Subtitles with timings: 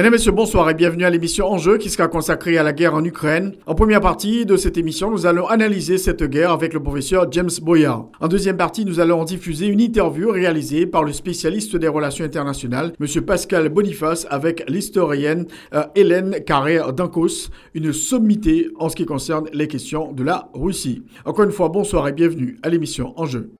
[0.00, 3.04] Mesdames, Messieurs, bonsoir et bienvenue à l'émission Enjeu qui sera consacrée à la guerre en
[3.04, 3.52] Ukraine.
[3.66, 7.50] En première partie de cette émission, nous allons analyser cette guerre avec le professeur James
[7.60, 8.06] Boyard.
[8.18, 12.94] En deuxième partie, nous allons diffuser une interview réalisée par le spécialiste des relations internationales,
[12.98, 15.44] Monsieur Pascal Boniface, avec l'historienne
[15.74, 21.04] euh, Hélène Carrère d'Ancos, une sommité en ce qui concerne les questions de la Russie.
[21.26, 23.50] Encore une fois, bonsoir et bienvenue à l'émission Enjeu.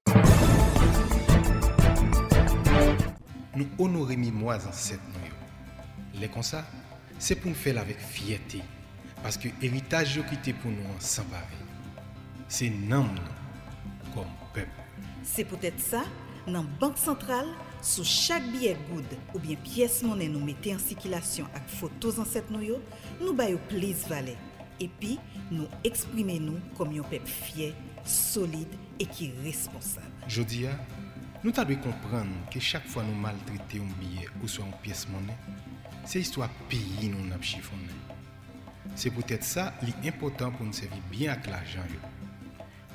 [3.55, 4.73] Nous honorons moi en
[6.29, 6.65] comme ça,
[7.19, 8.63] c'est pour nous faire avec fierté.
[9.23, 11.45] Parce que l'héritage qui pour nous sans pareil.
[12.49, 13.05] C'est nous
[14.15, 14.69] comme peuple.
[15.23, 16.03] C'est peut-être ça,
[16.47, 17.47] dans la Banque centrale,
[17.83, 22.25] sous chaque billet good ou bien pièce monnaie nous mettons en circulation avec photos en
[22.25, 22.61] cette nous,
[23.21, 24.37] nous baillons plus valeur.
[24.81, 25.19] Et puis,
[25.51, 30.07] nous exprimons nous comme un peuple fier, solide et qui est responsable.
[30.27, 30.65] Je dis,
[31.45, 35.37] nous devons comprendre que chaque fois nous maltraitons un billet ou soit une pièce monnaie,
[36.05, 37.83] c'est histoire pays nous n'a chiffonné.
[38.95, 41.81] C'est peut-être ça l'important pour nous servir bien avec l'argent.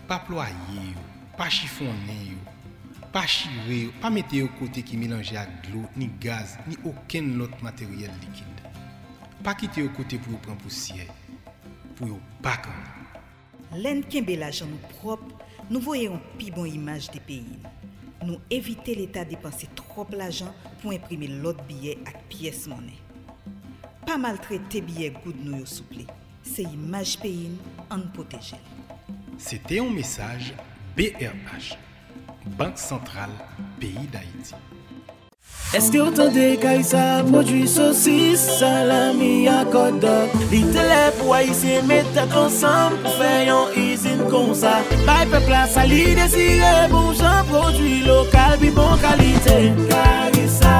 [0.07, 0.93] Pas ployer,
[1.37, 2.37] pas chiffonner,
[3.11, 7.39] pas chirer, pas mettre au côté qui mélange avec de l'eau, ni gaz, ni aucun
[7.39, 8.45] autre matériel liquide.
[9.43, 11.07] Pas quitter au côté pour prendre poussière,
[11.95, 12.61] pour pas
[13.71, 15.35] L'en kembe l'argent nous propre,
[15.69, 17.59] nous voyons une bonne image des pays.
[18.25, 22.97] Nous éviter l'État dépenser trop l'argent pour imprimer l'autre billet avec pièce monnaie.
[24.03, 26.05] Pas maltraiter billet good nous souple.
[26.41, 27.51] C'est image pays
[27.91, 28.55] en protéger.
[29.37, 30.55] C'était un message
[30.97, 31.77] BRH,
[32.57, 33.29] Banque Centrale
[33.79, 34.55] Pays d'Haïti.
[35.75, 41.81] Eske ou tande kay sa prodwi sosis, salami a kodok Li tele pou a yise
[41.83, 44.77] metek ansam pou fe yon izin kon sa.
[45.03, 49.57] Bay pepla sa li desire bon jan prodwi lokal bi bon kalite.
[49.91, 50.77] Karisa,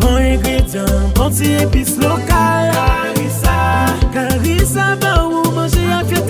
[0.00, 2.72] bon ingredyan, bon ti epis lokal.
[2.80, 3.58] Karisa,
[4.16, 6.29] karisa ba ou manje a fyote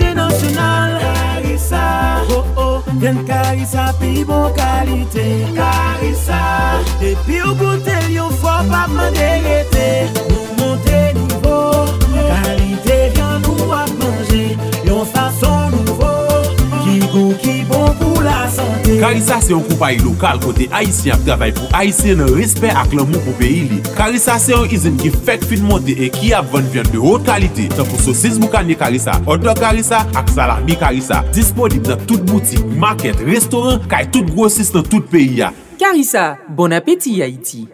[3.01, 5.25] Gren karisa pi bon kalite.
[5.57, 6.41] Karisa.
[7.01, 10.40] Epi ou gote yo fwa pa mwen derete
[19.01, 23.07] Karisa se yon koupay lokal kote Haitien ap travay pou Haitien nan respect ak lan
[23.09, 23.79] moun pou peyi li.
[23.97, 27.25] Karisa se yon izin ki fek fin monte e ki ap ven vyen de hot
[27.25, 27.65] kalite.
[27.73, 31.23] Tan pou sosis moukanye Karisa, odor Karisa ak salami Karisa.
[31.33, 35.49] Disponib nan tout boutik, market, restoran, kay tout grosis nan tout peyi ya.
[35.81, 37.65] Karisa, bon apeti Haiti.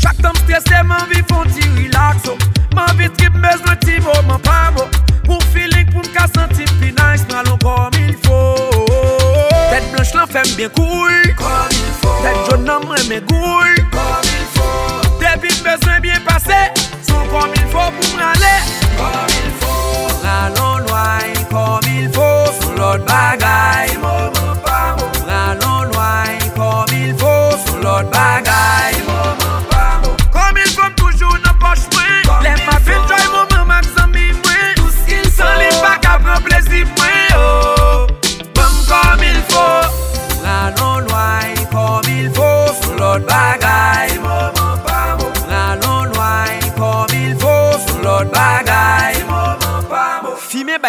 [0.00, 2.40] Chak tam stresse, man vi fon ti relaxo
[2.72, 4.88] Man vi trip mez nan ti moman pa mo
[10.34, 11.16] fèm byen koul.
[11.40, 13.74] Kom il fò Tèk joun nan mwen mè goul.
[13.94, 14.68] Kom il fò
[15.20, 16.60] Depi mbezwen byen pase
[17.06, 18.54] Son kom il fò pou mralè
[18.98, 19.74] Kom il fò
[20.24, 22.30] La lon lway kom il fò
[22.60, 23.69] Sou lot bagay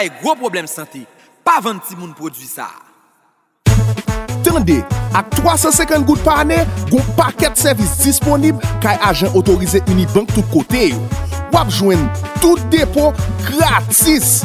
[0.02, 1.04] bay gro problem sante,
[1.46, 2.66] pa vant ti moun prodwi sa.
[4.42, 4.80] Tende,
[5.14, 6.58] ak 350 gout pa ane,
[6.90, 11.04] goun paket servis disponib kay ajen otorize Unibank tout kote yo.
[11.54, 12.02] Wap jwen
[12.42, 13.12] tout depo
[13.46, 14.40] gratis,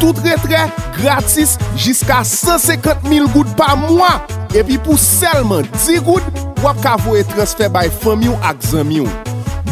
[0.00, 0.64] tout retre
[0.96, 4.14] gratis, jiska 150 mil gout pa mwa.
[4.56, 9.04] Epi pou selman 10 gout, wap ka voye transfer bay fami ak zami.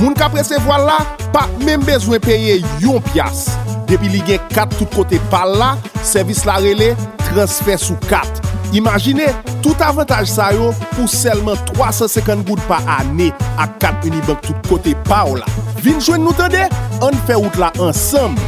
[0.00, 0.96] Moun ka presevo la,
[1.34, 3.50] pa men bezwen peye yon piyas.
[3.90, 5.74] Depi li gen kat tout kote pal la,
[6.06, 6.94] servis la rele,
[7.26, 8.40] transfer sou kat.
[8.72, 9.26] Imagine,
[9.60, 13.28] tout avantaj sa yo pou selman 350 goud pa ane
[13.60, 15.48] ak kat Unibank tout kote pa ou la.
[15.84, 16.64] Vin jwen nou tende,
[17.04, 18.38] an fe out la ansam.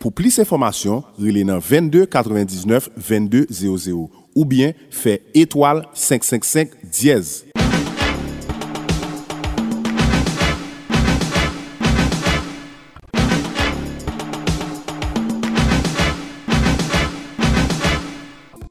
[0.00, 7.38] Pou plis informasyon, rele nan 22 99 22 00 ou bien fe etoal 555 diez.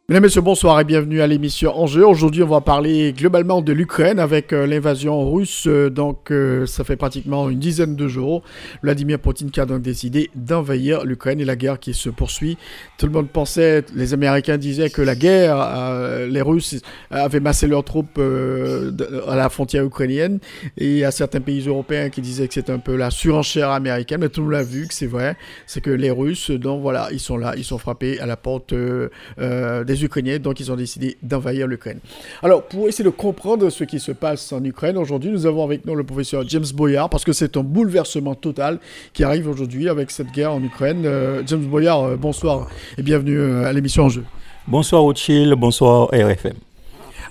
[0.10, 2.04] Mesdames, Messieurs, bonsoir et bienvenue à l'émission Enjeu.
[2.04, 5.66] Aujourd'hui, on va parler globalement de l'Ukraine avec euh, l'invasion russe.
[5.68, 8.42] Euh, donc, euh, ça fait pratiquement une dizaine de jours.
[8.82, 12.58] Vladimir Poutine qui a donc décidé d'envahir l'Ukraine et la guerre qui se poursuit.
[12.98, 17.84] Tout le monde pensait, les Américains disaient que la guerre, les Russes avaient massé leurs
[17.84, 20.40] troupes à la frontière ukrainienne
[20.76, 24.22] et à certains pays européens qui disaient que c'était un peu la surenchère américaine.
[24.22, 25.38] Mais tout le monde l'a vu que c'est vrai.
[25.68, 28.74] C'est que les Russes, donc voilà, ils sont là, ils sont frappés à la porte
[28.74, 32.00] des Ukrainiens, donc ils ont décidé d'envahir l'Ukraine.
[32.42, 35.86] Alors, pour essayer de comprendre ce qui se passe en Ukraine, aujourd'hui, nous avons avec
[35.86, 38.80] nous le professeur James Boyard, parce que c'est un bouleversement total
[39.14, 41.04] qui arrive aujourd'hui avec cette guerre en Ukraine.
[41.06, 42.68] Euh, James Boyard, euh, bonsoir
[42.98, 44.24] et bienvenue euh, à l'émission En Jeu.
[44.68, 46.54] Bonsoir Rothschild, bonsoir RFM.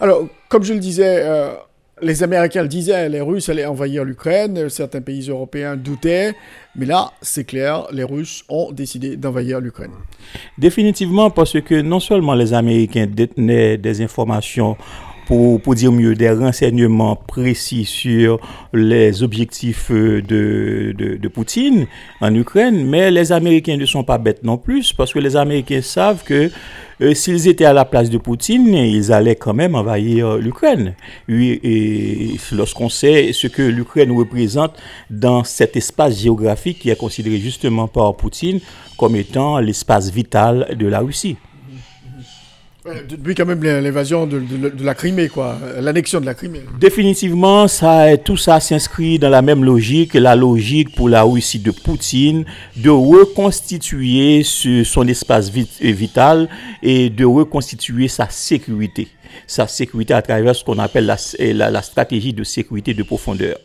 [0.00, 1.24] Alors, comme je le disais,
[2.02, 6.34] les Américains le disaient, les Russes allaient envahir l'Ukraine, certains pays européens doutaient,
[6.76, 9.92] mais là, c'est clair, les Russes ont décidé d'envahir l'Ukraine.
[10.56, 14.76] Définitivement, parce que non seulement les Américains détenaient des informations
[15.26, 18.40] pour, pour, dire mieux, des renseignements précis sur
[18.72, 20.22] les objectifs de,
[20.96, 21.86] de, de, Poutine
[22.22, 25.82] en Ukraine, mais les Américains ne sont pas bêtes non plus, parce que les Américains
[25.82, 26.50] savent que
[27.00, 30.94] euh, s'ils étaient à la place de Poutine, ils allaient quand même envahir l'Ukraine.
[31.28, 34.72] Et, lorsqu'on sait ce que l'Ukraine représente
[35.10, 38.60] dans cet espace géographique qui est considéré justement par Poutine
[38.96, 41.36] comme étant l'espace vital de la Russie.
[43.08, 44.40] Depuis quand même l'invasion de,
[44.82, 46.62] la Crimée, quoi, l'annexion de la Crimée.
[46.78, 51.70] Définitivement, ça, tout ça s'inscrit dans la même logique, la logique pour la Russie de
[51.70, 52.44] Poutine,
[52.76, 56.48] de reconstituer son espace vital
[56.82, 59.08] et de reconstituer sa sécurité
[59.48, 63.56] sa sécurité à travers ce qu'on appelle la, la, stratégie de sécurité de profondeur.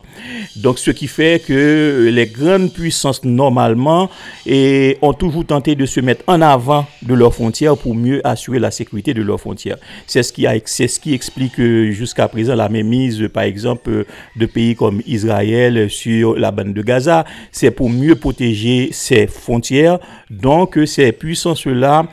[0.56, 4.09] Donc, ce qui fait que les grandes puissances, normalement,
[4.45, 8.59] et, ont toujours tenté de se mettre en avant de leurs frontières pour mieux assurer
[8.59, 9.77] la sécurité de leurs frontières.
[10.07, 14.06] C'est ce qui, ce qui explique euh, jusqu'à présent la mise, par exemple,
[14.38, 17.25] de pays comme Israël sur la bande de Gaza.
[17.51, 20.00] C'est pour mieux protéger ses frontières.
[20.29, 22.06] Donc, ces puissances-là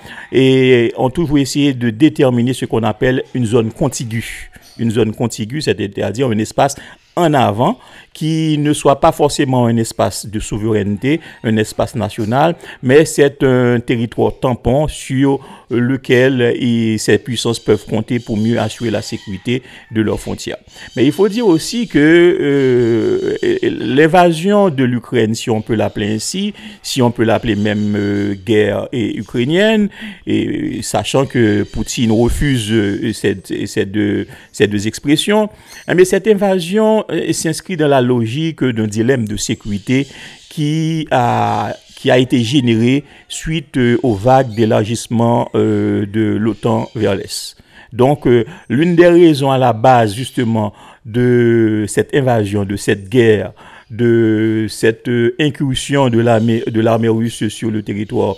[0.96, 4.50] ont toujours essayé de déterminer ce qu'on appelle une zone contiguë.
[4.78, 6.76] Une zone contiguë, c'est-à-dire un espace
[7.16, 7.78] en avant
[8.12, 13.80] qui ne soit pas forcément un espace de souveraineté, un espace national, mais c'est un
[13.80, 15.40] territoire tampon sur
[15.70, 16.56] lequel
[16.98, 19.62] ces puissances peuvent compter pour mieux assurer la sécurité
[19.92, 20.56] de leurs frontières.
[20.96, 26.54] Mais il faut dire aussi que euh, l'invasion de l'Ukraine, si on peut l'appeler ainsi,
[26.82, 29.88] si on peut l'appeler même euh, guerre ukrainienne,
[30.26, 35.48] et sachant que Poutine refuse euh, ces, deux, expressions,
[35.94, 40.06] mais cette invasion s'inscrit dans la logique d'un dilemme de sécurité
[40.48, 47.14] qui a, qui a été généré suite euh, aux vagues d'élargissement euh, de l'OTAN vers
[47.14, 47.56] l'Est.
[47.92, 50.72] Donc, euh, l'une des raisons à la base justement
[51.04, 53.52] de cette invasion, de cette guerre,
[53.90, 58.36] de cette euh, incursion de l'armée russe sur le territoire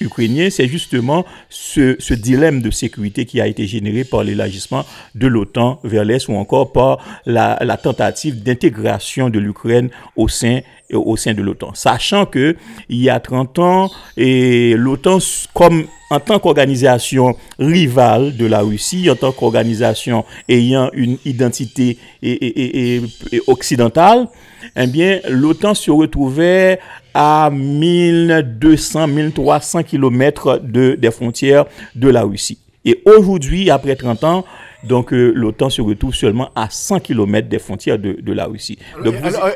[0.00, 4.84] ukrainien, c'est justement ce, dilemme de sécurité qui a été généré par l'élargissement
[5.14, 10.60] de l'OTAN vers l'Est ou encore par la tentative d'intégration de l'Ukraine au sein
[10.92, 11.72] au sein de l'OTAN.
[11.74, 12.56] Sachant que
[12.88, 15.18] il y a 30 ans, l'OTAN
[15.54, 23.02] comme en tant qu'organisation rivale de la Russie, en tant qu'organisation ayant une identité et,
[23.48, 24.28] occidentale,
[24.76, 26.78] eh bien, l'OTAN se retrouvait
[27.14, 31.64] à 1200-1300 km de, des frontières
[31.94, 32.58] de la Russie.
[32.84, 34.44] Et aujourd'hui, après 30 ans,
[34.84, 38.78] donc euh, l'OTAN se retrouve seulement à 100 km des frontières de, de la Russie.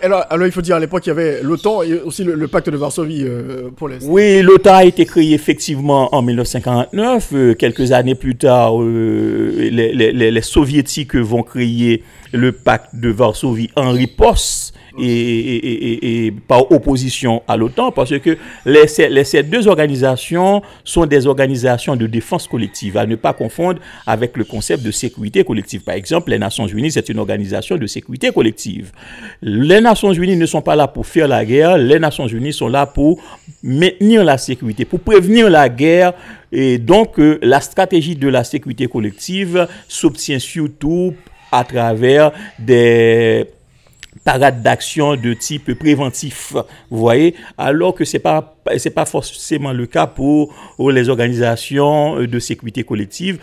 [0.02, 2.68] alors, alors, il faut dire à l'époque il y avait l'OTAN et aussi le, pacte
[2.68, 4.04] de Varsovie euh, pour l'Est.
[4.06, 7.28] Oui, l'OTAN a été créé effectivement en 1949.
[7.32, 13.70] Euh, quelques années plus tard, les, les, les, soviétiques vont créer le pacte de Varsovie
[13.76, 21.26] en riposte et, par opposition à l'OTAN, parce que les, ces deux organisations sont des
[21.26, 25.82] organisations de défense collective, à ne pas confondre avec le concept de sécurité collective.
[25.82, 28.92] Par exemple, les Nations Unies, c'est une organisation de sécurité collective.
[29.42, 32.68] Les Nations Unies ne sont pas là pour faire la guerre, les Nations Unies sont
[32.68, 33.20] là pour
[33.62, 36.12] maintenir la sécurité, pour prévenir la guerre.
[36.52, 41.14] Et donc, euh, la stratégie de la sécurité collective s'obtient surtout
[41.52, 43.46] à travers des
[44.24, 46.54] parade d'action de type préventif,
[46.90, 52.38] vous voyez, alors que c'est pas c'est pas forcément le cas pour, les organisations de
[52.38, 53.38] sécurité collective.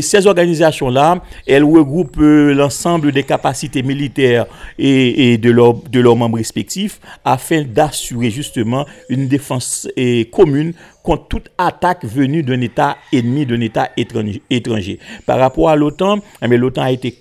[0.00, 4.46] Ces organisations-là, elles regroupent euh, l'ensemble des capacités militaires
[4.78, 5.50] et, de,
[5.90, 9.86] de leurs membres respectifs afin d'assurer justement une défense
[10.32, 10.72] commune
[11.02, 14.98] contre toute attaque venue d'un État ennemi, d'un État étranger.
[15.26, 17.14] Par rapport à l'OTAN, eh l'OTAN a été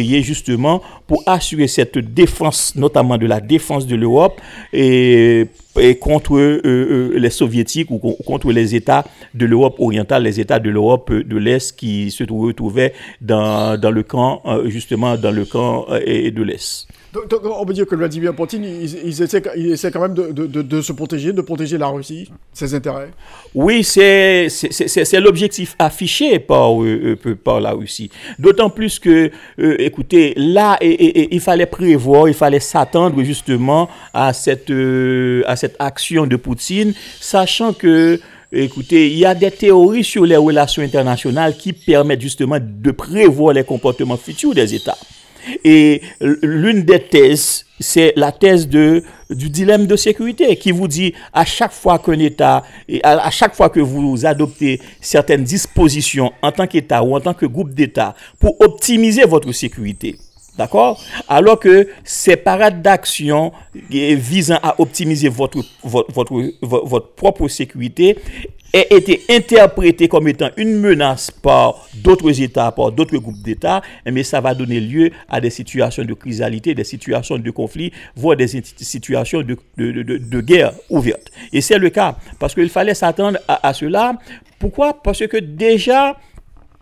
[0.00, 4.40] justement pour assurer cette défense, notamment de la défense de l'Europe
[4.72, 5.46] et,
[6.00, 10.70] contre euh, euh, les soviétiques ou contre les États de l'Europe orientale, les États de
[10.70, 15.86] l'Europe de l'Est qui se retrouvaient dans, dans le camp, euh, justement dans le camp
[15.90, 16.86] de l'Est.
[17.14, 19.40] Donc, on peut dire que Vladimir Poutine, il, essaie,
[19.92, 23.10] quand même de, se protéger, de protéger la Russie, ses intérêts.
[23.54, 24.48] Oui, c'est
[25.20, 28.10] l'objectif affiché par, euh, par la Russie.
[28.40, 29.30] D'autant plus que,
[29.60, 34.72] euh, écoutez, là, il fallait prévoir, il fallait s'attendre justement à cette,
[35.46, 38.20] à cette action de Poutine, sachant que
[38.56, 43.52] Écoutez, il y a des théories sur les relations internationales qui permettent justement de prévoir
[43.52, 44.96] les comportements futurs des États.
[45.64, 51.44] Et l'une des thèses, c'est la thèse du dilemme de sécurité qui vous dit à
[51.44, 52.62] chaque fois qu'un État,
[53.02, 57.46] à, chaque fois que vous adoptez certaines dispositions en tant qu'État ou en tant que
[57.46, 60.16] groupe d'États pour optimiser votre sécurité,
[60.56, 61.02] D'accord?
[61.28, 63.52] Alors que ces parades d'action
[63.90, 68.16] visant à optimiser votre, votre, votre, votre propre sécurité
[68.74, 74.20] ait été interprété comme étant une menace par d'autres États, par d'autres groupes d'États, mais
[74.20, 78.36] eh ça va donner lieu à des situations de crisalité, des situations de conflit, voire
[78.36, 81.30] des situations de, de, de, guerre ouverte.
[81.52, 84.18] Et c'est le cas, parce qu'il fallait s'attendre à, à cela.
[84.58, 84.94] Pourquoi?
[84.94, 86.16] Parce que déjà,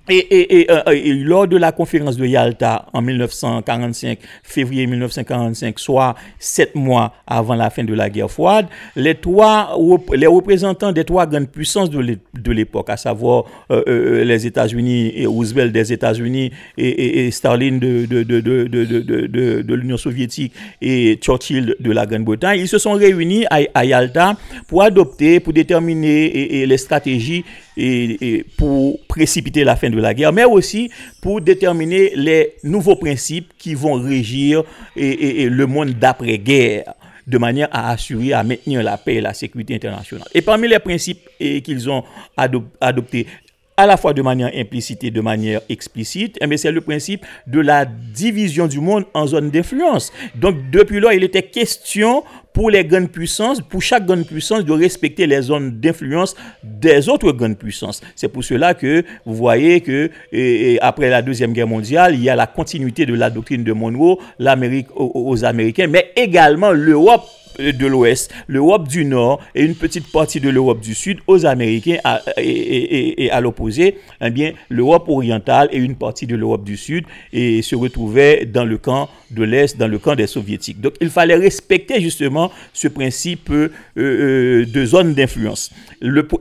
[0.09, 6.75] et, euh, et, lors de la conférence de Yalta en 1945, février 1945, soit sept
[6.75, 8.67] mois avant la fin de la guerre froide,
[8.97, 9.79] les, trois,
[10.13, 15.27] les représentants des trois grandes puissances de l'époque, à savoir euh, euh, les États-Unis et
[15.27, 22.79] Roosevelt des États-Unis et, Stalin de, l'Union soviétique et Churchill de la Grande-Bretagne, ils se
[22.79, 27.45] sont réunis à, Yalta pour adopter, pour déterminer les stratégies
[27.76, 33.52] et, pour précipiter la fin de la guerre, mais aussi pour déterminer les nouveaux principes
[33.59, 34.62] qui vont régir
[34.97, 36.95] et, le monde d'après-guerre
[37.26, 40.26] de manière à assurer, à maintenir la paix et la sécurité internationale.
[40.35, 42.02] Et parmi les principes qu'ils ont
[42.81, 43.26] adoptés
[43.76, 47.61] à la fois de manière implicite et de manière explicite, eh c'est le principe de
[47.61, 50.12] la division du monde en zones d'influence.
[50.35, 52.23] Donc, depuis là, il était question
[52.53, 57.33] pour les grandes puissances, pour chaque grande puissance, de respecter les zones d'influence des autres
[57.33, 58.01] grandes puissances.
[58.15, 60.11] C'est pour cela que vous voyez que
[60.81, 64.19] après la Deuxième Guerre mondiale, il y a la continuité de la doctrine de Monroe,
[64.39, 67.25] l'Amérique aux Américains, mais également l'Europe
[67.59, 71.99] de l'Ouest, l'Europe du Nord et une petite partie de l'Europe du Sud aux Américains
[72.37, 77.63] et, à l'opposé, eh bien l'Europe orientale et une partie de l'Europe du Sud et
[77.63, 80.81] se retrouvaient dans le camp de l'Est, dans le camp des Soviétiques.
[80.81, 85.71] Donc il fallait respecter justement ce principe euh, euh, de zone d'influence.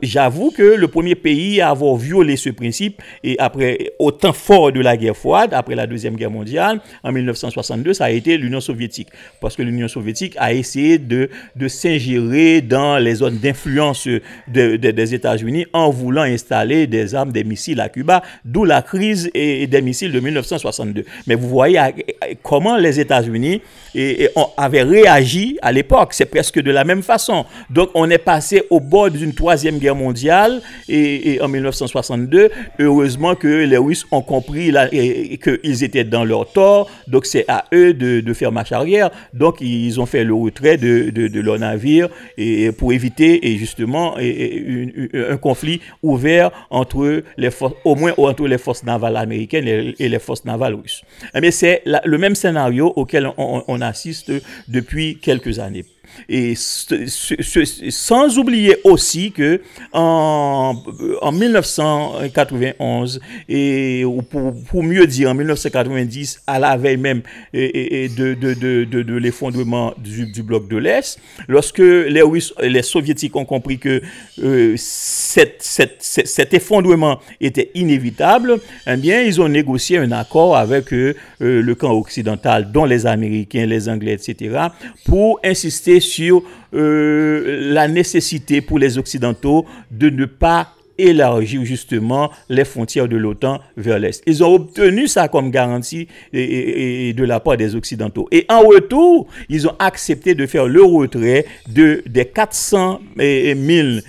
[0.02, 4.80] J'avoue que le premier pays à avoir violé ce principe et après autant fort de
[4.80, 9.08] la guerre froide, après la deuxième guerre mondiale, en 1962, ça a été l'Union soviétique,
[9.40, 11.28] parce que l'Union soviétique a essayé de,
[11.68, 14.08] s'ingérer dans les zones d'influence
[14.48, 19.82] des États-Unis en voulant installer des armes, des missiles à Cuba, d'où la crise des
[19.82, 21.04] missiles de 1962.
[21.26, 21.80] Mais vous voyez
[22.42, 23.62] comment les États-Unis
[24.56, 26.14] avaient réagi à l'époque.
[26.14, 27.44] C'est presque de la même façon.
[27.70, 32.50] Donc on est passé au bord d'une troisième guerre mondiale et, en 1962.
[32.78, 34.72] Heureusement que les Russes ont compris
[35.42, 36.90] qu'ils étaient dans leur tort.
[37.06, 39.10] Donc c'est à eux de faire marche arrière.
[39.32, 45.36] Donc ils ont fait le retrait de de, leur navire et, pour éviter justement un
[45.36, 50.44] conflit ouvert entre les forces, au moins entre les forces navales américaines et, les forces
[50.44, 51.02] navales russes.
[51.34, 54.32] Mais eh c'est le même scénario auquel on assiste
[54.68, 55.84] depuis quelques années.
[56.28, 59.60] Et sans oublier aussi que
[59.92, 60.74] en,
[61.20, 68.84] en 1991, et pour, mieux dire en 1990, à la veille même de, de, de,
[68.84, 72.22] de l'effondrement du, du, bloc de l'Est, lorsque les,
[72.62, 74.02] les Soviétiques ont compris que
[74.42, 81.14] euh, cette, cet effondrement était inévitable, eh bien, ils ont négocié un accord avec euh,
[81.40, 84.68] le camp occidental, dont les Américains, les Anglais, etc.,
[85.04, 86.42] pour insister sur
[86.74, 93.60] euh, la nécessité pour les Occidentaux de ne pas élargir justement les frontières de l'OTAN
[93.76, 94.22] vers l'Est.
[94.26, 98.28] Ils ont obtenu ça comme garantie de la part des Occidentaux.
[98.30, 104.00] Et en retour, ils ont accepté de faire le retrait de, des 400 000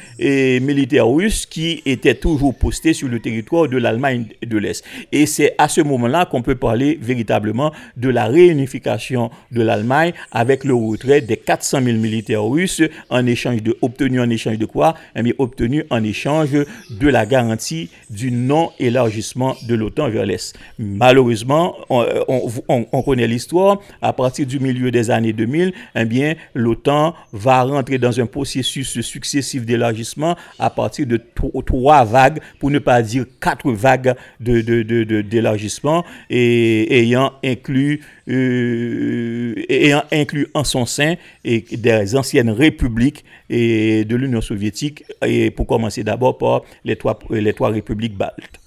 [0.61, 4.83] militaires russes qui étaient toujours postés sur le territoire de l'Allemagne de l'Est.
[5.11, 10.63] Et c'est à ce moment-là qu'on peut parler véritablement de la réunification de l'Allemagne avec
[10.63, 14.95] le retrait des 400 000 militaires russes en échange de, obtenus en échange de quoi?
[15.15, 16.55] Eh bien, obtenus en échange
[16.89, 20.57] de la garantie du non-élargissement de l'OTAN vers l'Est.
[20.79, 27.63] Malheureusement, on, connaît l'histoire, à partir du milieu des années 2000, eh bien, l'OTAN va
[27.63, 31.21] rentrer dans un processus successif d'élargissement à partir de
[31.65, 40.03] trois vagues, pour ne pas dire quatre vagues d'élargissement, de, et ayant inclus euh, ayant
[40.11, 46.37] inclus en son sein des anciennes républiques et de l'Union soviétique, et pour commencer d'abord
[46.37, 48.59] par les trois, les trois républiques baltes.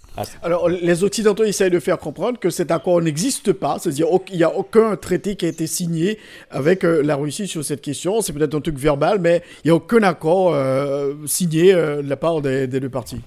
[0.42, 4.44] Alors, les Occidentaux essayent de faire comprendre que cet accord n'existe pas, c'est-à-dire qu'il n'y
[4.44, 6.18] a aucun traité qui a été signé
[6.50, 8.22] avec euh, la Russie sur cette question.
[8.22, 12.16] C'est peut-être un truc verbal, mais il n'y a aucun accord euh, signé de la
[12.16, 13.20] part des deux parties.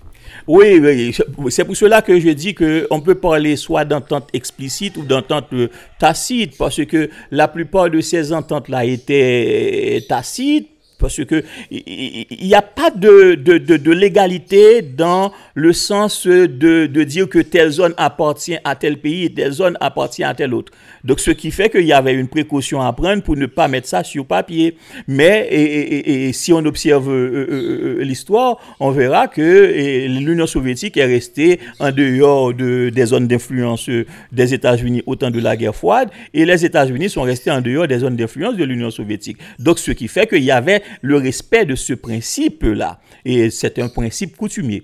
[0.48, 1.14] Oui,
[1.50, 5.70] c'est pour cela que je dis qu'on peut parler soit d'entente explicite ou d'entente euh,
[6.00, 12.62] tacite, parce que la plupart de ces ententes-là étaient tacites, parce que il n'y a
[12.62, 18.76] pas de, de, de, légalité dans le sens de, dire que telle zone appartient à
[18.76, 20.72] tel pays et telle zone appartient à tel autre.
[21.04, 23.88] Donc, ce qui fait qu'il y avait une précaution à prendre pour ne pas mettre
[23.88, 24.76] ça sur papier.
[25.08, 31.06] Mais et, si on observe euh, euh, euh, l'histoire, on verra que l'Union soviétique est
[31.06, 33.90] restée en dehors de, des zones d'influence
[34.32, 37.88] des États-Unis au temps de la guerre froide et les États-Unis sont restés en dehors
[37.88, 39.38] des zones d'influence de l'Union soviétique.
[39.58, 43.00] Donc, ce qui fait qu'il y avait le respect de ce principe-là.
[43.26, 44.84] Et c'est un principe coutumier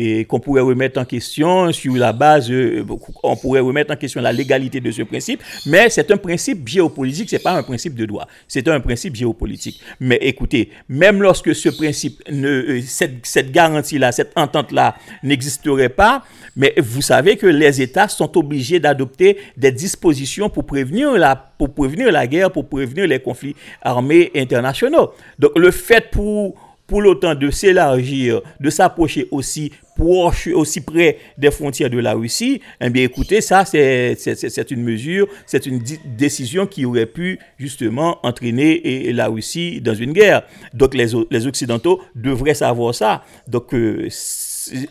[0.00, 2.84] et qu'on pourrait remettre en question sur la base, euh,
[3.24, 7.28] on pourrait remettre en question la légalité de ce principe, mais c'est un principe géopolitique,
[7.28, 9.80] c'est pas un principe de droit, c'est un principe géopolitique.
[9.98, 16.22] Mais écoutez, même lorsque ce principe, ne, euh, cette, cette garantie-là, cette entente-là n'existerait pas,
[16.58, 21.72] mais vous savez que les États sont obligés d'adopter des dispositions pour prévenir la, pour
[21.72, 25.12] prévenir la guerre, pour prévenir les conflits armés internationaux.
[25.38, 26.54] Donc le fait pour
[26.88, 32.62] pour l'OTAN de s'élargir, de s'approcher aussi proche, aussi près des frontières de la Russie,
[32.80, 35.82] eh bien écoutez, ça c'est une mesure, c'est une
[36.16, 40.44] décision qui aurait pu justement entraîner la Russie dans une guerre.
[40.72, 43.22] Donc les, les Occidentaux devraient savoir ça.
[43.46, 44.08] Donc euh,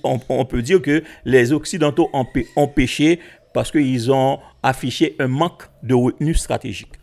[0.04, 3.20] on, peut dire que les Occidentaux ont, ont péché
[3.54, 6.97] parce qu'ils ont affiché un manque de retenue stratégique.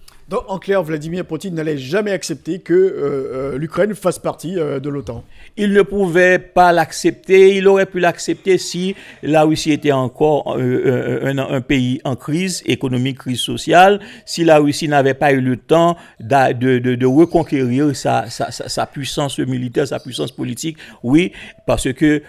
[0.49, 4.89] En clair, Vladimir Poutine n'allait jamais accepter que euh, euh, l'Ukraine fasse partie euh, de
[4.89, 5.23] l'OTAN.
[5.57, 7.57] Il ne pouvait pas l'accepter.
[7.57, 13.41] Il aurait pu l'accepter si la Russie était encore un, pays en crise économique, crise
[13.41, 19.39] sociale, si la Russie n'avait pas eu le temps de, reconquérir sa, sa, sa, puissance
[19.39, 20.79] militaire, sa puissance politique.
[21.03, 21.33] Oui,
[21.67, 22.23] parce que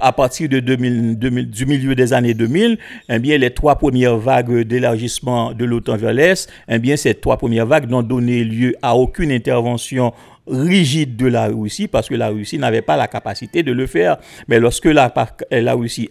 [0.00, 4.62] à partir de 2000, du milieu des années 2000, eh bien, les trois premières vagues
[4.62, 9.30] d'élargissement de l'OTAN vers l'Est, eh ces trois premières vagues n'ont donné lieu à aucune
[9.30, 10.12] intervention
[10.46, 14.16] rigide de la Russie parce que la Russie n'avait pas la capacité de le faire.
[14.48, 15.12] Mais lorsque la,
[15.50, 16.10] la Russie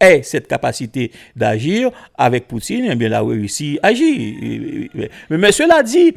[0.00, 4.90] ait cette capacité d'agir avec Poutine, eh bien la Russie agit.
[5.30, 6.14] Mais, cela dit,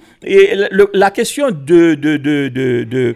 [0.93, 3.15] la question de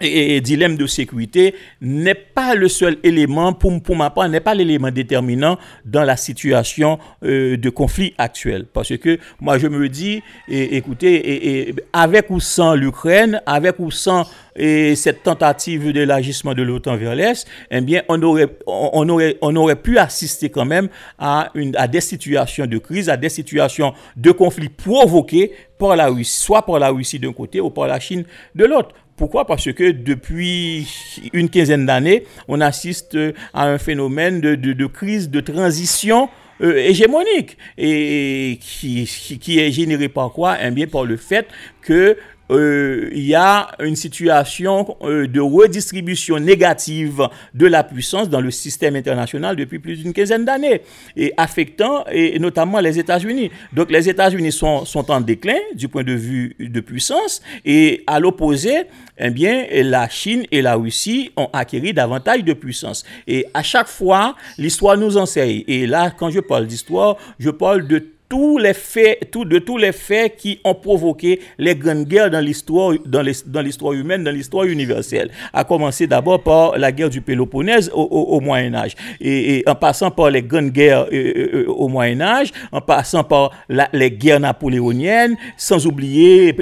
[0.00, 4.54] et, dilemme de sécurité n'est pas le seul élément, pour, pour ma part, n'est pas
[4.54, 8.66] l'élément déterminant dans la situation euh, de conflit actuel.
[8.72, 14.26] Parce que moi, je me dis, écoutez, avec ou sans l'Ukraine, avec ou sans
[14.58, 19.76] cette tentative d'élargissement de l'OTAN vers l'Est, eh bien, on aurait, on, aurait, on aurait
[19.76, 24.30] pu assister quand même à, une, à des situations de crise, à des situations de
[24.30, 28.24] conflit provoqués par la Russie, soit par la Russie d'un côté ou par la Chine
[28.54, 28.94] de l'autre.
[29.16, 29.46] Pourquoi?
[29.46, 30.86] Parce que depuis
[31.32, 33.16] une quinzaine d'années, on assiste
[33.54, 36.28] à un phénomène de, crise, de transition
[36.60, 39.04] euh, hégémonique et qui,
[39.40, 40.56] qui, est généré par quoi?
[40.62, 41.46] Eh bien par le fait
[41.82, 42.16] que
[42.50, 48.50] euh, il y a une situation euh, de redistribution négative de la puissance dans le
[48.50, 50.82] système international depuis plus d'une quinzaine d'années
[51.16, 52.04] et affectant
[52.40, 53.50] notamment les États-Unis.
[53.72, 58.20] Donc les États-Unis sont, sont en déclin du point de vue de puissance et à
[58.20, 58.84] l'opposé,
[59.18, 63.04] eh bien, la Chine et la Russie ont acquis davantage de puissance.
[63.26, 65.64] Et à chaque fois, l'histoire nous enseigne.
[65.66, 69.76] Et là, quand je parle d'histoire, je parle de tous les faits, tout, de tous
[69.78, 74.64] les faits qui ont provoqué les grandes guerres dans l'histoire, dans l'histoire humaine, dans l'histoire
[74.64, 75.30] universelle.
[75.52, 80.30] À commencer d'abord par la guerre du Péloponnèse au, Moyen Âge, et, en passant par
[80.30, 83.52] les grandes guerres euh, euh, euh, au Moyen Âge, en passant par
[83.92, 86.54] les guerres napoléoniennes, sans oublier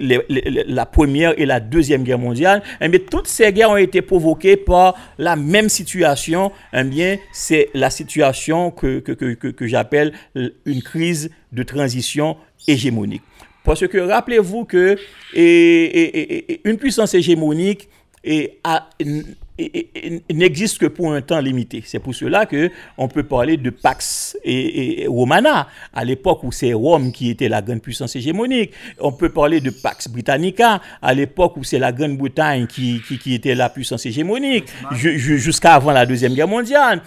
[0.69, 2.63] la première et la deuxième guerre mondiale.
[2.81, 6.53] Eh bien, toutes ces guerres ont été provoquées par la même situation.
[6.73, 12.37] Eh bien, c'est la situation que, que, que, que j'appelle une crise de transition
[12.67, 13.23] hégémonique.
[13.65, 14.97] Parce que rappelez-vous que
[15.35, 17.89] une puissance hégémonique
[18.63, 18.91] a,
[20.33, 21.83] n'existe que pour un temps limité.
[21.87, 26.73] C'est pour cela que on peut parler de Pax et, Romana à l'époque où c'est
[26.73, 28.73] Rome qui était la grande puissance hégémonique.
[28.99, 33.55] On peut parler de Pax Britannica à l'époque où c'est la Grande-Bretagne qui, qui, était
[33.55, 37.03] la puissance hégémonique jusqu'à avant la deuxième guerre mondiale.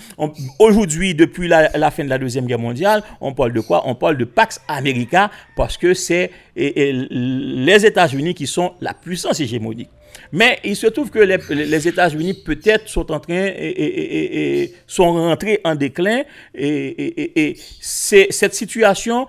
[0.59, 3.83] Aujourd'hui, depuis la, la, fin de la deuxième guerre mondiale, on parle de quoi?
[3.85, 9.89] On parle de Pax America parce que c'est les États-Unis qui sont la puissance hégémonique.
[10.31, 15.75] Mais il se trouve que les, États-Unis peut-être sont en train et, sont rentrés en
[15.75, 16.23] déclin.
[16.53, 19.27] Et, cette situation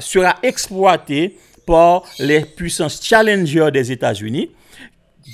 [0.00, 4.50] sera exploitée par les puissances challengers des États-Unis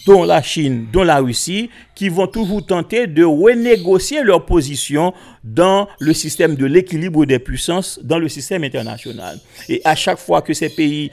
[0.07, 5.13] dont la Chine, dont la Russie, qui vont toujours tenter de renégocier leur position
[5.55, 9.39] dans le système de l'équilibre des puissances, dans le système international.
[9.69, 11.11] Et à chaque fois que ces pays,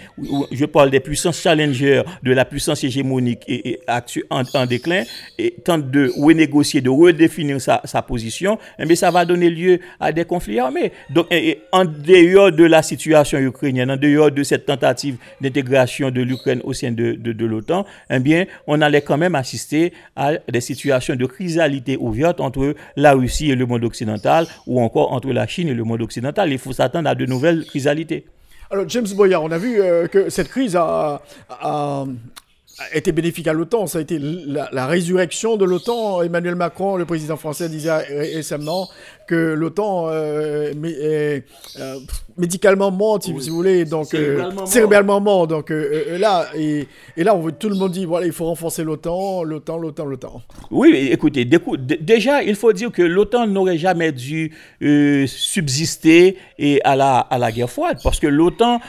[0.51, 3.79] je parle des puissances challengers, de la puissance hégémonique et,
[4.29, 5.03] en, déclin,
[5.37, 10.11] et tentent de renégocier, de redéfinir sa, position, mais eh ça va donner lieu à
[10.11, 10.91] des conflits armés.
[11.09, 11.27] Donc,
[11.71, 16.73] en dehors de la situation ukrainienne, en dehors de cette tentative d'intégration de l'Ukraine au
[16.73, 21.25] sein de, de, l'OTAN, eh bien, on allait quand même assister à des situations de
[21.25, 24.24] chrysalité ouverte entre la Russie et le monde occidental,
[24.67, 26.51] ou encore entre la Chine et le monde occidental.
[26.51, 28.25] Il faut s'attendre à de nouvelles chrysalités.
[28.71, 31.21] Alors, James Boyard, on a vu euh, que cette crise a
[32.93, 33.87] été bénéfique à l'OTAN.
[33.87, 36.21] Ça a été la, résurrection de l'OTAN.
[36.21, 38.89] Emmanuel Macron, le président français, disait récemment
[39.27, 41.43] que l'OTAN euh, est
[41.79, 41.95] euh,
[42.37, 44.15] médicalement mort, si vous voulez, donc
[44.65, 45.47] cérébralement, mort.
[45.47, 48.83] Donc euh, là, et, là, on veut, tout le monde dit voilà, il faut renforcer
[48.83, 50.41] l'OTAN, l'OTAN, l'OTAN, l'OTAN.
[50.69, 54.51] Oui, écoutez, déjà, il faut dire que l'OTAN n'aurait jamais dû
[55.27, 58.79] subsister et à la à la guerre froide, parce que l'OTAN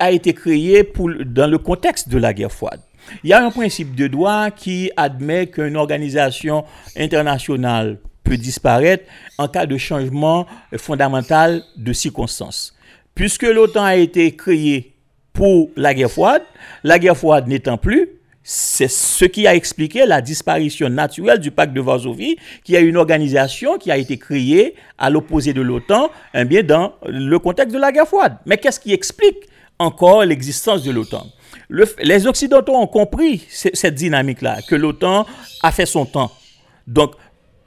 [0.00, 2.80] a été créée pour dans le contexte de la guerre froide.
[3.24, 6.64] Il y a un principe de droit qui admet qu'une organisation
[6.96, 9.04] internationale peut disparaître
[9.38, 12.74] en cas de changement fondamental de circonstances.
[13.14, 14.94] Puisque l'OTAN a été créée
[15.32, 16.42] pour la guerre froide,
[16.82, 18.08] la guerre froide n'étant plus,
[18.48, 22.96] c'est ce qui a expliqué la disparition naturelle du pacte de Varsovie, qui est une
[22.96, 27.80] organisation qui a été créée à l'opposé de l'OTAN, eh bien dans le contexte de
[27.80, 28.36] la guerre froide.
[28.46, 29.48] Mais qu'est-ce qui explique
[29.80, 31.26] encore l'existence de l'OTAN?
[31.68, 35.26] Les Occidentaux ont compris cette dynamique-là, que l'OTAN
[35.62, 36.32] a fait son temps.
[36.86, 37.12] Donc,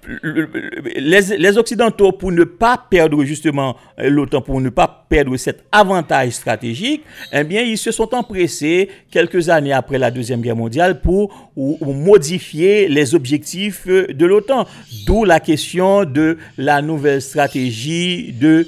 [0.08, 6.32] les, Occidentaux, pour ne pas perdre justement euh, l'OTAN, pour ne pas perdre cet avantage
[6.32, 11.52] stratégique, eh bien, ils se sont empressés quelques années après la Deuxième Guerre mondiale pour
[11.56, 14.66] modifier les objectifs euh, de l'OTAN.
[15.06, 18.68] D'où la question de la nouvelle stratégie de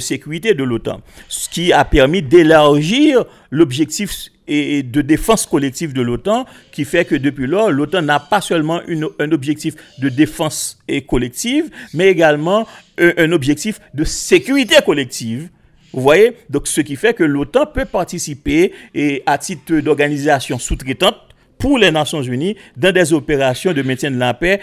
[0.00, 6.84] sécurité de l'OTAN, ce qui a permis d'élargir l'objectif de défense collective de l'OTAN, qui
[6.84, 8.80] fait que depuis lors, l'OTAN n'a pas seulement
[9.18, 12.66] un objectif de défense collective, mais également
[12.98, 15.48] un, objectif de sécurité collective.
[15.92, 16.36] Vous voyez?
[16.50, 21.16] Donc, ce qui fait que l'OTAN peut participer et à titre d'organisation sous-traitante
[21.58, 24.60] pour les Nations Unies dans des opérations de maintien de la paix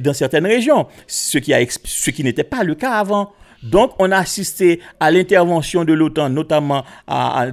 [0.00, 3.32] dans certaines régions, ce qui n'était pas le cas avant.
[3.70, 7.46] Donc, on a assisté à l'intervention de l'OTAN, notamment à,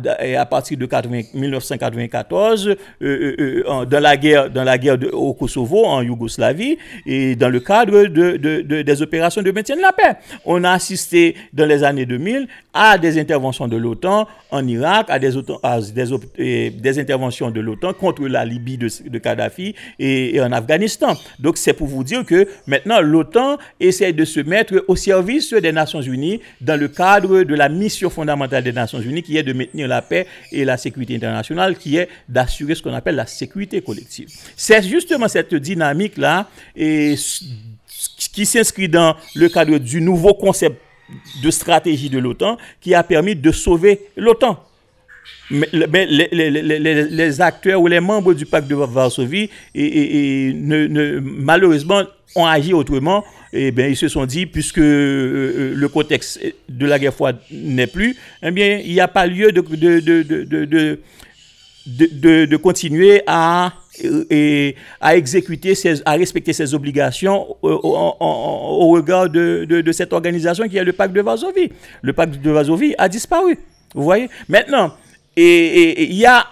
[0.49, 0.87] partir de
[1.37, 7.35] 1994, euh, euh, euh, dans la guerre, dans la guerre au Kosovo, en Yougoslavie, et
[7.35, 10.17] dans le cadre de, de, des opérations de maintien de la paix.
[10.45, 15.19] On a assisté dans les années 2000 à des interventions de l'OTAN en Irak, à
[15.19, 15.35] des,
[16.99, 21.15] interventions de l'OTAN contre la Libye de, de Kadhafi et, et, en Afghanistan.
[21.39, 25.71] Donc, c'est pour vous dire que maintenant, l'OTAN essaie de se mettre au service des
[25.71, 29.53] Nations Unies dans le cadre de la mission fondamentale des Nations Unies qui est de
[29.53, 33.81] maintenir la paix et la sécurité internationale, qui est d'assurer ce qu'on appelle la sécurité
[33.81, 34.29] collective.
[34.55, 40.81] C'est justement cette dynamique-là qui s'inscrit dans le cadre du nouveau concept
[41.43, 44.63] de stratégie de l'OTAN qui a permis de sauver l'OTAN.
[45.49, 52.03] Mais, les, acteurs ou les membres du pacte de Varsovie et, ne, malheureusement
[52.35, 53.23] ont agi autrement.
[53.51, 57.85] Et bien, ils se sont dit, puisque euh, le contexte de la guerre froide n'est
[57.87, 59.61] plus, eh bien, il n'y a pas lieu de,
[61.85, 63.73] de, de continuer à
[64.29, 65.73] et à exécuter,
[66.05, 71.21] à respecter ses obligations au, regard de, de, cette organisation qui est le pacte de
[71.21, 71.71] Varsovie.
[72.01, 73.57] Le pacte de Varsovie a disparu.
[73.93, 74.93] Vous voyez Maintenant,
[75.35, 76.47] et il y a,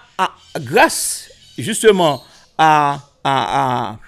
[0.60, 2.22] grâce justement
[2.58, 3.98] à, à,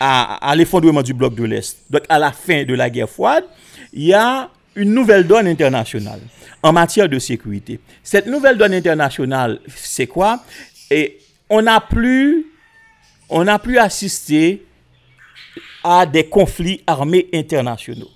[0.00, 3.44] à, à l'effondrement du bloc de l'Est, donc à la fin de la guerre froide,
[3.92, 6.20] il y a une nouvelle donne internationale
[6.62, 7.80] en matière de sécurité.
[8.02, 10.44] Cette nouvelle donne internationale, c'est quoi?
[10.90, 12.46] Et on n'a plus,
[13.28, 14.64] on n'a plus assisté
[15.82, 18.10] à des conflits armés internationaux.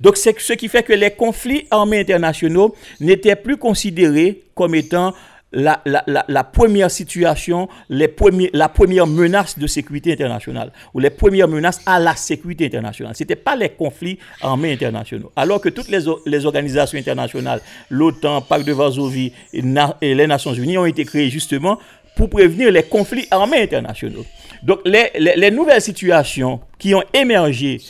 [0.00, 5.14] Donc, c'est ce qui fait que les conflits armés internationaux n'étaient plus considérés comme étant
[5.52, 12.14] la, première situation, la première menace de sécurité internationale, ou les premières menaces à la
[12.14, 13.14] sécurité internationale.
[13.16, 15.32] Ce n'était pas les conflits armés internationaux.
[15.36, 20.86] Alors que toutes les, organisations internationales, l'OTAN, Pacte de Varsovie et les Nations Unies ont
[20.86, 21.78] été créées justement
[22.16, 24.24] pour prévenir les conflits armés internationaux.
[24.66, 27.80] Donc, les, nouvelles situations qui ont émergé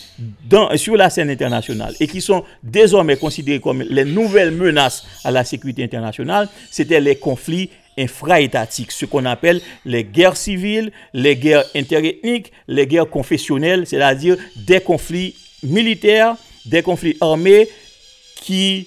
[0.75, 5.43] sur la scène internationale et qui sont désormais considérées comme les nouvelles menaces à la
[5.43, 12.53] sécurité internationale, c'était les conflits infra-étatiques, ce qu'on appelle les guerres civiles, les guerres interethniques,
[12.69, 16.37] les guerres confessionnelles, c'est-à-dire des conflits militaires,
[16.67, 17.71] des conflits armés
[18.43, 18.87] qui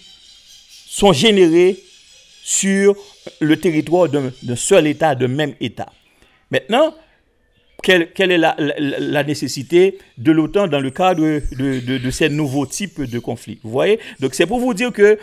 [0.87, 1.79] sont générés
[2.43, 2.95] sur
[3.39, 5.91] le territoire d'un seul État, d'un même État.
[6.51, 6.93] Maintenant,
[7.81, 13.59] quelle, est la, nécessité de l'OTAN dans le cadre de, ces nouveaux types de conflits.
[13.63, 13.99] Vous voyez?
[14.19, 15.17] Donc c'est pour vous dire que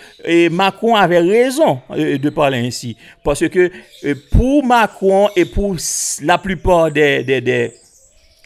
[0.48, 2.96] Macron avait raison euh, de parler ainsi.
[3.24, 3.70] Parce que
[4.04, 5.76] euh, pour Macron et pour
[6.22, 7.72] la plupart des,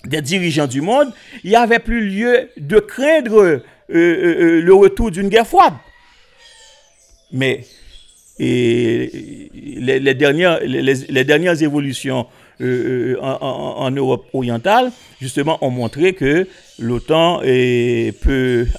[0.05, 1.13] dirigeants du monde,
[1.45, 5.75] il n'y avait plus lieu de craindre euh, le retour d'une guerre froide.
[7.33, 7.65] Mais
[8.39, 12.27] les dernières évolutions
[12.61, 16.47] euh, euh, en, Europe orientale, justement, ont montré que
[16.79, 17.41] l'OTAN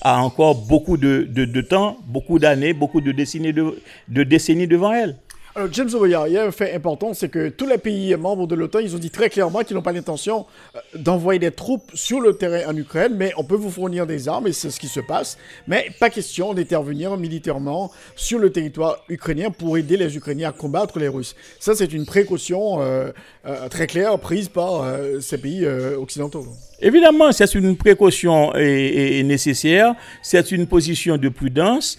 [0.01, 5.15] a encore beaucoup de, temps, beaucoup d'années, beaucoup de, de décennies devant elle.
[5.53, 8.47] Alors, James Oboya, il y a un fait important, c'est que tous les pays membres
[8.47, 10.45] de l'OTAN, ils ont dit très clairement qu'ils n'ont pas l'intention
[10.77, 14.29] euh, d'envoyer des troupes sur le terrain en Ukraine, mais on peut vous fournir des
[14.29, 15.37] armes, et c'est ce qui se passe.
[15.67, 20.99] Mais pas question d'intervenir militairement sur le territoire ukrainien pour aider les Ukrainiens à combattre
[20.99, 21.35] les Russes.
[21.59, 23.11] Ça, c'est une précaution euh,
[23.45, 24.85] euh, très claire prise par
[25.19, 26.45] ces pays occidentaux.
[26.81, 31.97] Évidemment, c'est une précaution nécessaire, c'est une position de prudence,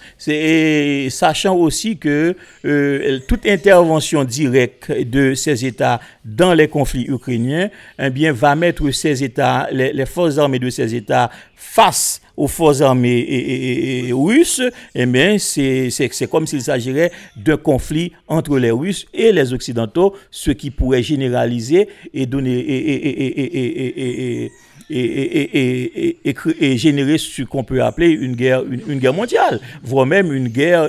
[1.08, 8.10] sachant aussi que euh, toute intervention directe de ces États dans les conflits ukrainiens eh
[8.10, 14.10] bien, va mettre ces États, les, forces armées de ces États face aux forces armées
[14.12, 14.62] russes,
[14.94, 20.50] eh bien, c'est comme s'il s'agirait d'un conflit entre les Russes et les Occidentaux, ce
[20.50, 24.50] qui pourrait généraliser et donner et,
[24.94, 30.48] et, et, générer ce qu'on peut appeler une guerre, une, guerre mondiale, voire même une
[30.48, 30.88] guerre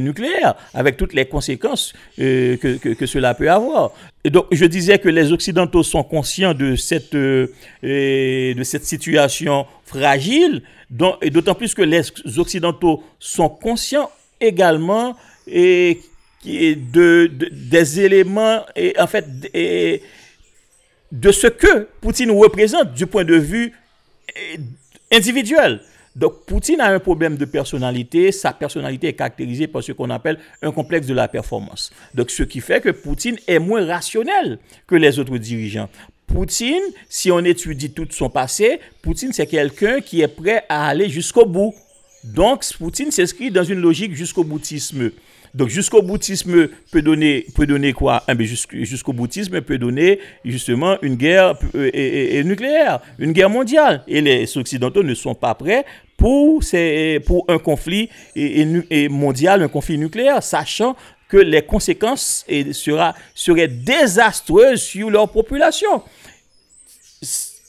[0.00, 3.92] nucléaire, avec toutes les conséquences euh, que, que, cela peut avoir.
[4.24, 7.48] Et donc, je disais que les Occidentaux sont conscients de cette, euh,
[7.82, 10.62] de cette situation fragile,
[11.22, 12.02] et d'autant plus que les
[12.38, 14.10] Occidentaux sont conscients
[14.40, 16.00] également et,
[16.44, 20.02] de, des éléments, et en fait, et,
[21.12, 23.72] de ce que Poutine représente du point de vue
[24.36, 24.58] eh,
[25.14, 25.80] individuel.
[26.16, 30.38] Donc Poutine a un problème de personnalité, sa personnalité est caractérisée par ce qu'on appelle
[30.60, 31.92] un complexe de la performance.
[32.14, 35.88] Donc ce qui fait que Poutine est moins rationnel que les autres dirigeants.
[36.26, 41.08] Poutine, si on étudie tout son passé, Poutine c'est quelqu'un qui est prêt à aller
[41.08, 41.74] jusqu'au bout.
[42.24, 45.10] Donc Poutine s'inscrit dans une logique jusqu'au boutisme.
[45.54, 48.22] Donc jusqu'au boutisme peut donner, peut donner quoi?
[48.28, 54.02] Eh Jusqu'au boutisme peut donner justement une guerre euh, nucléaire, une guerre mondiale.
[54.06, 55.84] Et les Occidentaux ne sont pas prêts
[56.16, 56.62] pour,
[57.48, 58.10] un conflit
[59.10, 60.94] mondial, un conflit nucléaire, sachant
[61.28, 66.02] que les conséquences sera, seraient désastreuses sur leur population.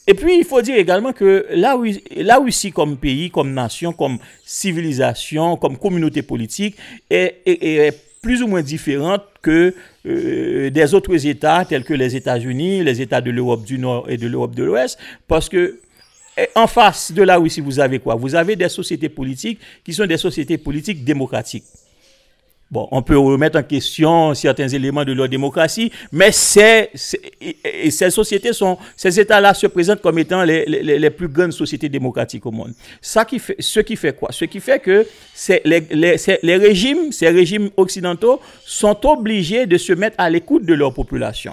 [0.06, 1.78] Et puis, il faut dire également que la,
[2.16, 6.76] la Russie comme pays, comme nation, comme civilisation, comme communauté politique,
[7.08, 9.74] est, plus ou moins différente que
[10.06, 14.16] euh, des autres États tels que les États-Unis, les États de l'Europe du Nord et
[14.16, 15.80] de l'Europe de l'Ouest, parce que
[16.54, 18.14] en face de la Russie, vous avez quoi?
[18.14, 21.64] Vous avez des sociétés politiques qui sont des sociétés politiques démocratiques.
[22.72, 26.90] Bon, on peut remettre en question certains éléments de leur démocratie, mais c'est,
[27.62, 31.52] et ces sociétés sont, ces États-là se présentent comme étant les, les, les, plus grandes
[31.52, 32.72] sociétés démocratiques au monde.
[33.02, 34.30] Ça qui fait, ce qui fait quoi?
[34.32, 35.06] Ce qui fait que
[35.66, 35.82] les,
[36.42, 41.52] les, régimes, ces régimes occidentaux sont obligés de se mettre à l'écoute de leur population.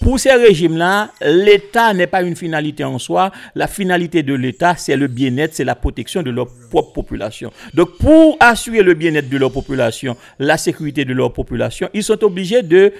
[0.00, 3.30] Pour ces régimes-là, l'État n'est pas une finalité en soi.
[3.54, 7.52] La finalité de l'État, c'est le bien-être, c'est la protection de leur propre population.
[7.74, 12.22] Donc, pour assurer le bien-être de leur population, la sécurité de leur population, ils sont
[12.24, 12.94] obligés de,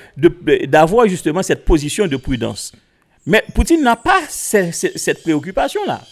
[0.66, 2.72] d'avoir justement cette position de prudence.
[3.26, 6.02] Mais Poutine n'a pas cette, préoccupation-là.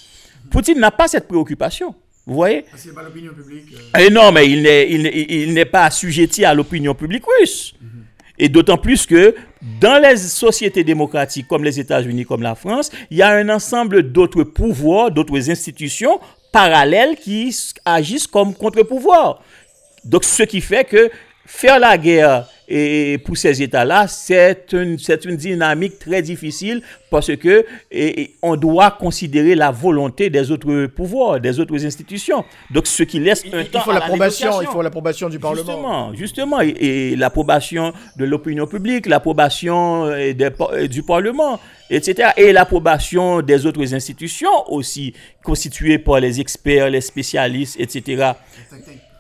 [0.51, 1.95] Poutine n'a pas cette préoccupation.
[2.27, 2.65] Vous voyez?
[2.73, 3.75] Ah, pas l'opinion publique.
[3.75, 4.01] Euh.
[4.07, 7.75] Eh non, mais il n'est, il, pas assujetti à l'opinion publique russe.
[7.81, 7.98] Mhm.
[8.39, 9.35] Et d'autant plus que
[9.81, 14.13] dans les sociétés démocratiques comme les États-Unis, comme la France, il y a un ensemble
[14.13, 16.21] d'autres pouvoirs, d'autres institutions
[16.53, 19.43] parallèles qui agissent comme contre-pouvoirs.
[20.05, 21.11] Donc ce qui fait que
[21.45, 27.65] faire la guerre et pour ces États-là, c'est une, une dynamique très difficile parce que
[28.43, 32.45] on doit considérer la volonté des autres pouvoirs, des autres institutions.
[32.71, 36.13] Donc, ce qui laisse un il, faut l'approbation, il faut l'approbation du Parlement.
[36.15, 40.33] Justement, justement, et, l'approbation de l'opinion publique, l'approbation euh,
[40.73, 42.31] euh, du Parlement, etc.
[42.37, 48.33] Et l'approbation des autres institutions aussi, constituées par les experts, les spécialistes, etc.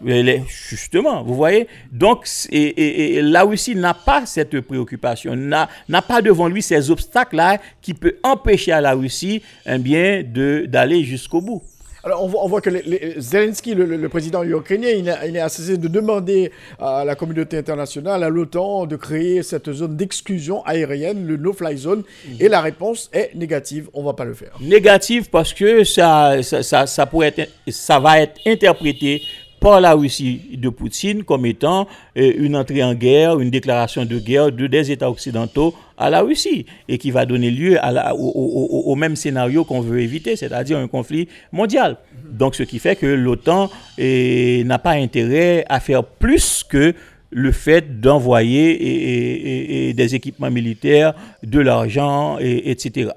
[0.05, 1.67] Justement, vous voyez?
[1.93, 7.95] Donc, et, la Russie n'a pas cette préoccupation, n'a pas devant lui ces obstacles-là qui
[7.95, 11.63] peuvent empêcher à la Russie eh bien, d'aller jusqu'au bout.
[12.05, 12.71] Alors, on voit, que
[13.19, 18.23] Zelensky, le, président ukrainien, il, a, il est cessé de demander à la communauté internationale,
[18.23, 22.05] à l'OTAN, de créer cette zone d'exclusion aérienne, le no-fly zone.
[22.27, 22.37] Mhm.
[22.39, 23.91] Et la réponse est négative.
[23.95, 24.53] On ne va pas le faire.
[24.61, 29.23] Négative parce que ça, ça, ça, pourrait être, ça va être interprété
[29.61, 34.19] par la Russie de Poutine comme étant euh, une entrée en guerre, une déclaration de
[34.19, 37.79] guerre de, des États occidentaux à la Russie et qui va donner lieu
[38.15, 41.97] au, même scénario qu'on veut éviter, c'est-à-dire un conflit mondial.
[42.31, 46.95] Donc ce qui fait que l'OTAN euh, n'a pas intérêt à faire plus que
[47.31, 53.11] le fait d'envoyer des équipements militaires, de l'argent, etc.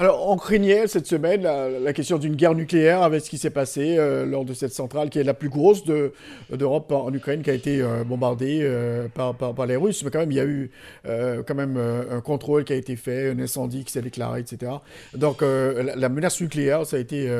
[0.00, 3.96] Alors, on craignait cette semaine la, question d'une guerre nucléaire avec ce qui s'est passé
[3.98, 7.52] euh, lors de cette centrale qui est la plus grosse d'Europe en Ukraine, qui a
[7.52, 10.02] été euh, bombardée euh, par, par, les Russes.
[10.02, 10.70] Mais quand même, il y a eu
[11.04, 14.72] quand même un contrôle qui a été fait, un incendie qui s'est déclaré, etc.
[15.12, 17.30] Donc, la, menace nucléaire, ça a été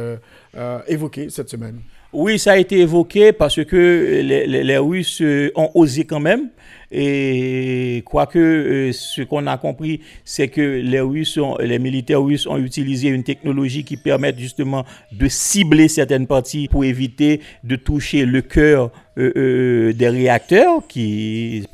[0.86, 1.80] évoqué cette semaine.
[2.12, 5.22] Oui, ça a été évoqué parce que les, les Russes
[5.54, 6.50] ont osé quand même
[6.92, 12.56] et quoique euh, ce qu'on a compris, c'est que les Russes, les militaires russes ont
[12.56, 18.42] utilisé une technologie qui permet justement de cibler certaines parties pour éviter de toucher le
[18.42, 21.64] cœur euh, euh, des réacteurs qui,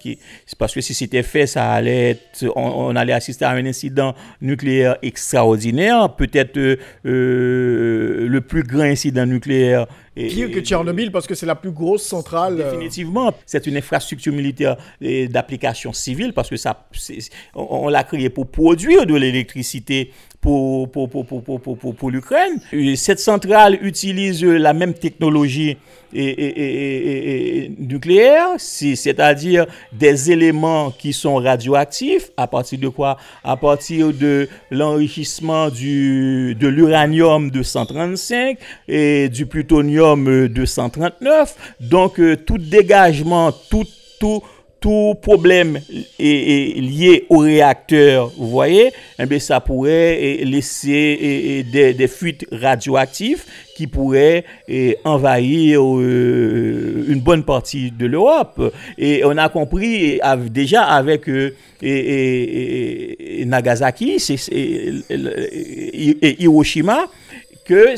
[0.00, 0.18] qui,
[0.58, 4.96] parce que si c'était fait ça allait être, on, allait assister à un incident nucléaire
[5.02, 6.58] extraordinaire peut-être
[7.04, 12.56] le plus grand incident nucléaire Pire que Tchernobyl parce que c'est la plus grosse centrale.
[12.56, 16.86] Définitivement, c'est une infrastructure militaire d'application civile parce que ça,
[17.54, 22.60] on, l'a créé pour produire de l'électricité pour, pour, pour, pour, pour l'Ukraine.
[22.96, 25.78] Cette centrale utilise la même technologie
[26.14, 32.30] et, nucléaire, c'est-à-dire des éléments qui sont radioactifs.
[32.36, 33.16] À partir de quoi?
[33.44, 41.76] À partir de l'enrichissement de l'uranium 235 et du plutonium 239.
[41.80, 43.86] Donc, euh, tout dégagement, tout,
[44.18, 44.42] tout,
[44.82, 45.78] tout problème
[46.18, 53.44] est, lié au réacteur, vous voyez, eh ça pourrait laisser des, fuites radioactives
[53.76, 54.44] qui pourraient
[55.04, 58.74] envahir euh, une bonne partie de l'Europe.
[58.98, 61.54] Et on a compris déjà avec euh,
[63.46, 64.16] Nagasaki
[64.50, 67.06] et Hiroshima
[67.64, 67.94] que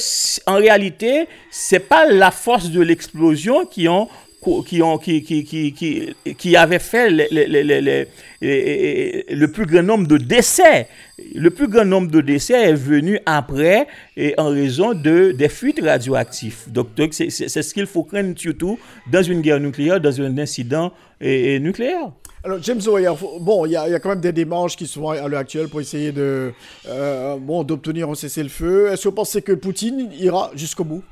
[0.47, 4.09] en réalité, c'est pas la force de l'explosion qui ont
[4.66, 5.72] qui, ont, qui, qui, qui,
[6.37, 7.11] qui fait
[8.40, 10.88] le plus grand nombre de décès.
[11.35, 15.80] Le plus grand nombre de décès est venu après et en raison de, des fuites
[15.83, 16.64] radioactives.
[16.68, 18.78] Donc, c'est ce qu'il faut craindre surtout
[19.11, 22.11] dans une guerre nucléaire, dans un incident nucléaire.
[22.44, 25.40] Alors, James Oyer, bon, il y, a quand même des démarches qui sont à l'heure
[25.40, 26.52] actuelle pour essayer de,
[26.87, 28.88] euh, bon, d'obtenir un cessez-le-feu.
[28.92, 31.02] Est-ce que vous pensez que Poutine ira jusqu'au bout?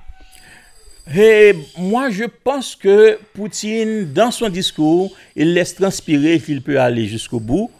[1.14, 7.06] Et moi, je pense que Poutine, dans son discours, il laisse transpirer qu'il peut aller
[7.06, 7.70] jusqu'au bout.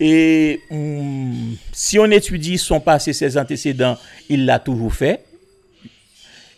[0.00, 3.96] Et hum, si on étudie son passé, ses antécédents,
[4.28, 5.24] il l'a toujours fait.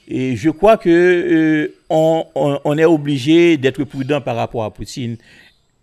[0.09, 5.16] Et je crois que euh, on, est obligé d'être prudent par rapport à Poutine.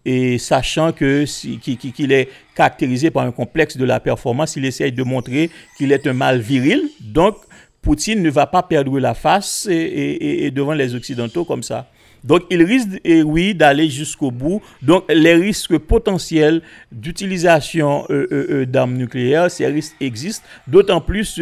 [0.03, 4.91] Et sachant que si- qu'il est caractérisé par un complexe de la performance, il essaye
[4.91, 6.81] de montrer qu'il est un mal viril.
[6.99, 7.35] Donc,
[7.81, 11.87] Poutine ne va pas perdre la face et, devant les Occidentaux comme ça.
[12.23, 14.61] Donc, il risque, et oui, d'aller jusqu'au bout.
[14.81, 16.61] Donc, les risques potentiels
[16.91, 20.45] d'utilisation euh, euh, euh, d'armes nucléaires, ces risques existent.
[20.67, 21.39] D'autant plus,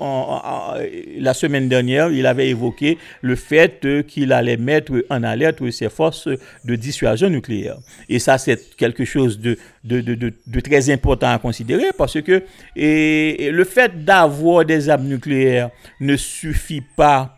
[0.00, 0.74] en-
[1.18, 6.28] la semaine dernière, il avait évoqué le fait qu'il allait mettre en alerte ses forces
[6.64, 7.76] de dissuasion nucléaire.
[8.08, 9.58] Et ça, c'est quelque chose de,
[10.60, 12.42] très important à considérer parce que
[12.76, 17.37] le fait d'avoir des armes nucléaires ne suffit pas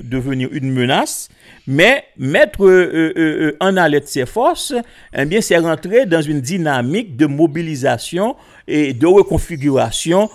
[0.00, 1.28] devenir une menace,
[1.66, 4.74] mais mettre euh, euh, euh, en alerte ses forces,
[5.14, 8.36] eh bien, c'est rentrer dans une dynamique de mobilisation
[8.66, 10.30] et de reconfiguration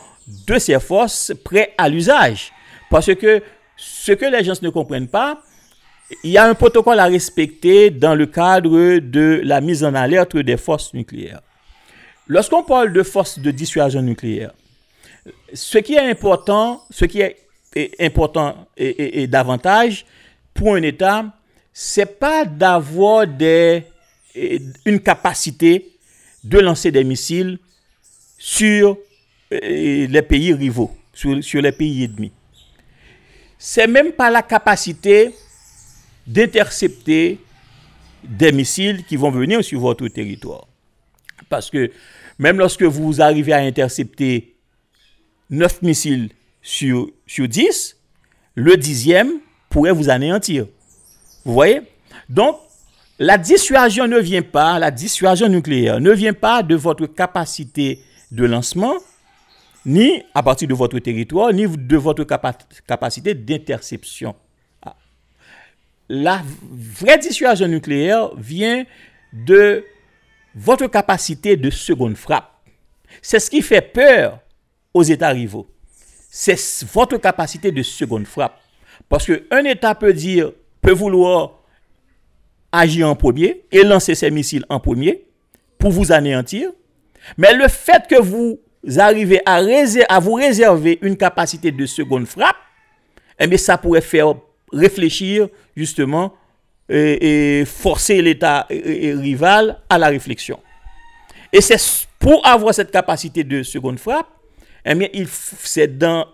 [0.47, 2.51] de ces forces prêtes à l'usage.
[2.89, 3.41] Parce que
[3.77, 5.41] ce que les gens ne comprennent pas,
[6.23, 10.35] il y a un protocole à respecter dans le cadre de la mise en alerte
[10.37, 11.41] des forces nucléaires.
[12.27, 14.51] Lorsqu'on parle de forces de dissuasion nucléaire,
[15.53, 17.37] ce qui est important, ce qui est
[17.99, 20.05] important et, et- et davantage
[20.53, 21.25] pour un État,
[21.73, 23.83] c'est pas d'avoir des
[24.85, 25.89] une capacité
[26.43, 27.59] de lancer des missiles
[28.37, 28.97] sur
[29.51, 32.31] euh, les pays rivaux, sur, sur les pays ennemis.
[33.57, 35.33] C'est même pas la capacité
[36.25, 37.39] d'intercepter
[38.23, 40.67] des missiles qui vont venir sur votre territoire.
[41.49, 41.91] Parce que
[42.39, 44.55] même lorsque vous arrivez à intercepter
[45.49, 46.29] 9 missiles
[46.61, 47.97] sur, sur 10,
[48.55, 49.31] le dixième
[49.69, 50.67] pourrait vous anéantir.
[51.45, 51.81] Vous voyez?
[52.29, 52.57] Donc,
[53.19, 57.99] la dissuasion ne vient pas, la dissuasion nucléaire ne vient pas de votre capacité
[58.31, 58.95] de lancement,
[59.85, 62.57] ni à partir de votre territoire, ni de votre capa-
[62.87, 64.35] capacité d'interception.
[64.83, 64.95] Ah.
[66.09, 68.85] La vraie dissuasion nucléaire vient
[69.33, 69.83] de
[70.53, 72.51] votre capacité de seconde frappe.
[73.21, 74.39] C'est ce qui fait peur
[74.93, 75.67] aux États rivaux.
[76.33, 78.57] C'est votre capacité de seconde frappe.
[79.09, 81.59] Parce qu'un État peut dire, peut vouloir
[82.71, 85.25] agir en premier et lancer ses missiles en premier
[85.77, 86.69] pour vous anéantir.
[87.37, 88.61] Mais le fait que vous
[88.97, 89.59] arrivez à,
[90.07, 92.55] à vous réserver une capacité de seconde frappe,
[93.37, 94.33] eh bien, ça pourrait faire
[94.71, 96.33] réfléchir justement
[96.87, 100.61] et, forcer l'État rival à la réflexion.
[101.51, 104.29] Et c'est pour avoir cette capacité de seconde frappe,
[104.85, 106.25] eh bien, c'est dans,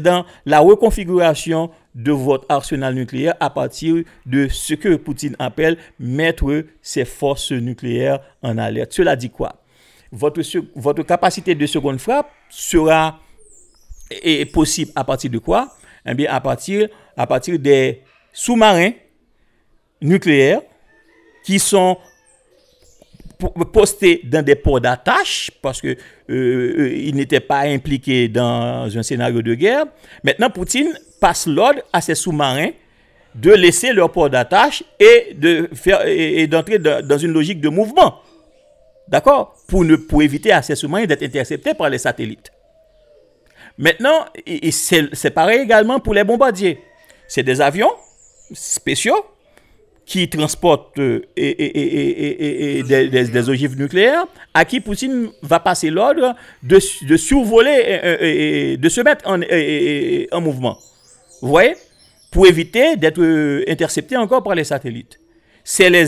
[0.00, 6.64] dans la reconfiguration de votre arsenal nucléaire à partir de ce que Poutine appelle mettre
[6.80, 8.92] ses forces nucléaires en alerte.
[8.92, 9.62] Cela dit quoi?
[10.10, 10.42] Votre,
[10.74, 13.18] votre capacité de seconde frappe sera
[14.10, 15.74] est possible à partir de quoi?
[16.04, 18.92] Eh bien, à partir, à partir des sous-marins
[20.00, 20.60] nucléaires
[21.44, 21.96] qui sont
[23.42, 25.96] po- postés dans des ports d'attache parce que euh,
[26.30, 29.84] euh, ils n'étaient pas impliqués dans un scénario de guerre.
[30.22, 32.70] Maintenant, Poutine passe l'ordre à ses sous-marins
[33.34, 35.68] de laisser leur port d'attache et de
[36.46, 38.20] d'entrer dans, une logique de mouvement.
[39.08, 39.56] D'accord?
[39.66, 42.52] Pour, pour éviter à ces sous-marins d'être interceptés par les satellites.
[43.78, 44.26] Maintenant,
[44.74, 46.78] c'est pareil également pour les bombardiers.
[47.26, 47.90] C'est des avions
[48.52, 49.24] spéciaux
[50.04, 51.22] qui transportent euh,
[52.82, 56.78] des, ogives nucléaires, à qui Poutine va passer l'ordre de,
[57.16, 60.78] survoler et, de se mettre en, mouvement.
[61.40, 61.74] Vous voyez?
[62.30, 65.20] Pour éviter d'être euh, intercepté encore par les satellites.
[65.64, 66.06] C'est les,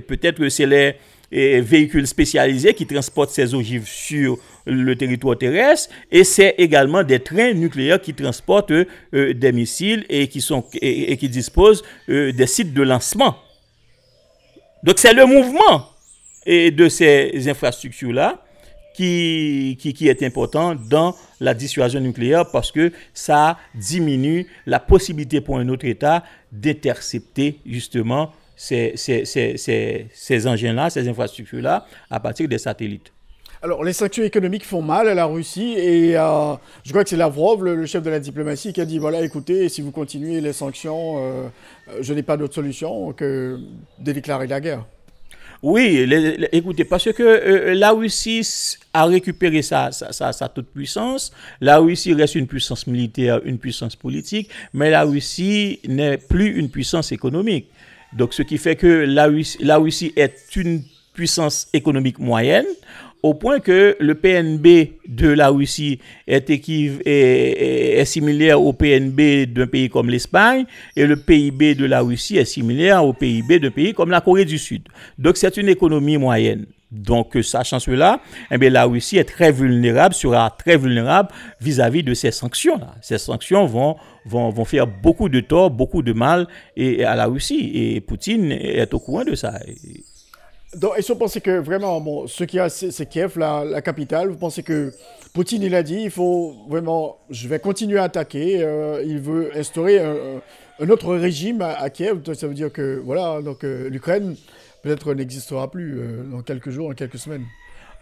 [0.00, 6.24] peut-être que c'est les véhicules spécialisés qui transportent ces ogives sur le territoire terrestre et
[6.24, 12.46] c'est également des trains nucléaires qui transportent euh, des missiles et qui, disposent euh, des
[12.46, 13.36] sites de lancement.
[14.82, 15.88] Donc c'est le mouvement
[16.46, 18.44] de ces infrastructures-là
[18.94, 25.68] qui, est important dans la dissuasion nucléaire parce que ça diminue la possibilité pour un
[25.68, 28.94] autre État d'intercepter justement ces
[30.46, 33.13] engins-là, ces infrastructures-là à partir des satellites.
[33.64, 36.52] Alors, les sanctions économiques font mal à la Russie et euh,
[36.84, 39.70] je crois que c'est Lavrov, le, chef de la diplomatie, qui a dit voilà, écoutez,
[39.70, 41.48] si vous continuez les sanctions, euh,
[41.88, 43.58] euh, je n'ai pas d'autre solution que
[43.98, 44.84] de déclarer la guerre.
[45.62, 46.06] Oui,
[46.52, 51.32] écoutez, parce que la Russie a récupéré sa, sa, sa, sa toute puissance.
[51.62, 56.68] La Russie reste une puissance militaire, une puissance politique, mais la Russie n'est plus une
[56.68, 57.70] puissance économique.
[58.12, 60.84] Donc, ce qui fait que la Russie est une
[61.14, 62.66] puissance économique moyenne.
[63.24, 69.88] Au point que le PNB de la Russie est, est, similaire au PNB d'un pays
[69.88, 74.10] comme l'Espagne et le PIB de la Russie est similaire au PIB d'un pays comme
[74.10, 74.82] la Corée du Sud.
[75.16, 76.66] Donc c'est une économie moyenne.
[76.92, 78.20] Donc, sachant cela,
[78.52, 82.94] eh bien, la Russie est très vulnérable, sera très vulnérable vis-à-vis de ces sanctions-là.
[83.00, 83.96] Ces sanctions vont,
[84.26, 86.46] vont, vont, faire beaucoup de tort, beaucoup de mal
[86.78, 87.72] à la Russie.
[87.74, 89.54] Et Poutine est au courant de ça.
[90.76, 94.28] Donc, est-ce que vous pensez que vraiment, bon, ce qui a, c'est Kiev, la, capitale,
[94.28, 94.92] vous pensez que
[95.32, 99.50] Poutine, il a dit, il faut vraiment, je vais continuer à attaquer, euh, il veut
[99.56, 104.36] instaurer un, autre régime à, Kiev, ça veut dire que, voilà, donc euh, l'Ukraine
[104.82, 107.44] peut-être n'existera plus euh, dans quelques jours, dans quelques semaines.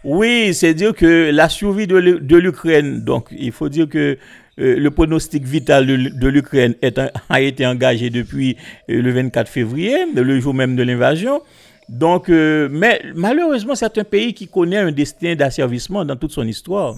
[0.03, 4.17] Oui, c'est dire que la survie de l'Ukraine, donc il faut dire que
[4.57, 6.75] le pronostic vital de, l'Ukraine
[7.29, 8.57] a été engagé depuis
[8.89, 11.41] le 24 février, le jour même de l'invasion.
[11.89, 16.47] Donc, euh, mais malheureusement, c'est un pays qui connaît un destin d'asservissement dans toute son
[16.47, 16.95] histoire.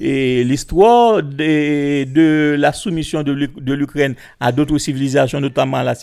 [0.00, 5.94] Et l'histoire de, de, la soumission de l'Ukraine à d'autres civilisations, notamment la,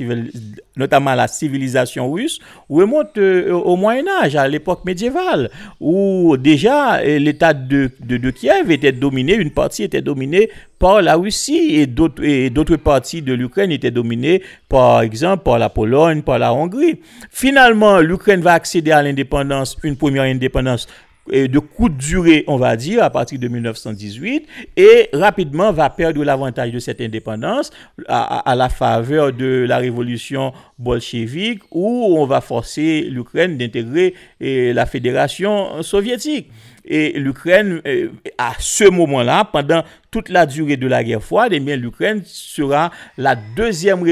[0.75, 7.19] notamment la civilisation russe, remonte euh, au Moyen Âge, à l'époque médiévale, où déjà euh,
[7.19, 10.49] l'État de, de, de, Kiev était dominé, une partie était dominée
[10.83, 16.23] par la Russie et d'autres parties de l'Ukraine étaient dominées, par exemple, par la Pologne,
[16.23, 16.99] par la Hongrie.
[17.31, 20.89] Finalement, l'Ukraine va accéder à l'indépendance, une première indépendance
[21.31, 26.71] de courte durée, on va dire, à partir de 1918, et rapidement va perdre l'avantage
[26.71, 27.71] de cette indépendance
[28.09, 34.85] à, la faveur de la révolution bolchevique, où on va forcer l'Ukraine d'intégrer eh, la
[34.85, 36.49] fédération soviétique.
[36.85, 41.59] Et l'Ukraine, euh, à ce moment-là, pendant toute la durée de la guerre froide, eh
[41.59, 44.03] bien, l'Ukraine sera la deuxième,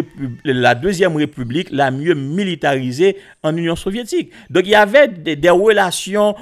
[0.45, 4.31] la république la mieux militarisée en Union soviétique.
[4.49, 6.35] Donc, il y avait des, relations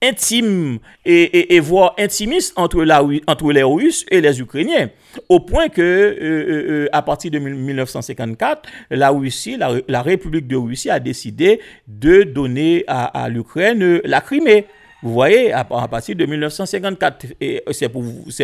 [0.00, 4.88] intimes et, voire intimistes entre, la, entre les Russes et les Ukrainiens,
[5.28, 10.90] au point que euh, euh, à partir de 1954, la Russie, la, République de Russie
[10.90, 14.66] a décidé de donner à l'Ukraine la Crimée.
[15.02, 17.26] Vous voyez, à, partir de 1954,
[17.72, 17.88] c'est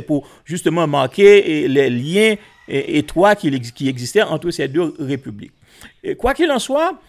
[0.02, 2.34] pour, justement marquer les liens
[2.68, 5.52] étroits qui, existaient entre ces deux républiques.
[6.02, 7.00] Et quoi qu'il en soit,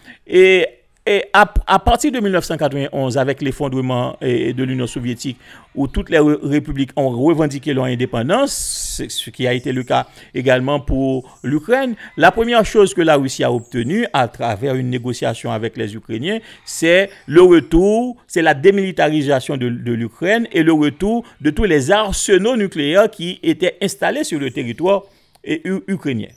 [1.10, 1.44] et à,
[1.80, 5.38] partir de 1991, avec l'effondrement de l'Union soviétique,
[5.74, 10.78] où toutes les républiques ont revendiqué leur indépendance, ce qui a été le cas également
[10.78, 15.76] pour l'Ukraine, la première chose que la Russie a obtenue à travers une négociation avec
[15.76, 21.64] les Ukrainiens, c'est le retour, c'est la démilitarisation de, l'Ukraine et le retour de tous
[21.64, 25.02] les arsenaux nucléaires qui étaient installés sur le territoire
[25.44, 26.28] ukrainien.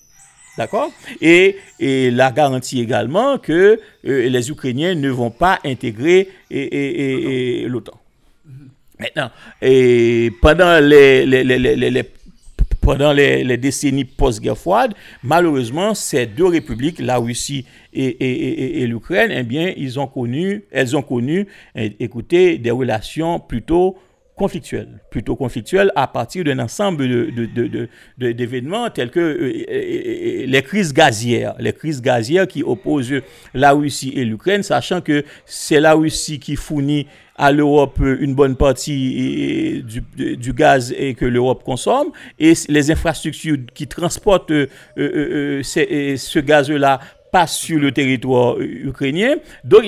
[0.57, 0.91] D'accord?
[1.21, 6.29] Et, la garantie également que euh, les Ukrainiens ne vont pas intégrer
[7.67, 7.99] l'OTAN.
[8.99, 9.31] Maintenant,
[9.61, 12.03] et pendant les, les,
[12.83, 14.93] pendant les, décennies post-guerre froide,
[15.23, 21.01] malheureusement, ces deux républiques, la Russie et, l'Ukraine, eh bien, ils ont connu, elles ont
[21.01, 23.97] connu, écoutez, des relations plutôt
[24.43, 27.07] conflictuel, plutôt conflictuel à partir d'un ensemble
[28.17, 33.21] d'événements de, tels que euh, euh, euh, les crises gazières, les crises gazières qui opposent
[33.53, 38.57] la Russie et l'Ukraine, sachant que c'est la Russie qui fournit à l'Europe une bonne
[38.57, 44.51] partie du, du gaz que l'Europe consomme, et les infrastructures qui transportent
[44.97, 46.99] ce gaz-là
[47.33, 49.37] passe sur le territoire ukrainien.
[49.63, 49.83] Donc,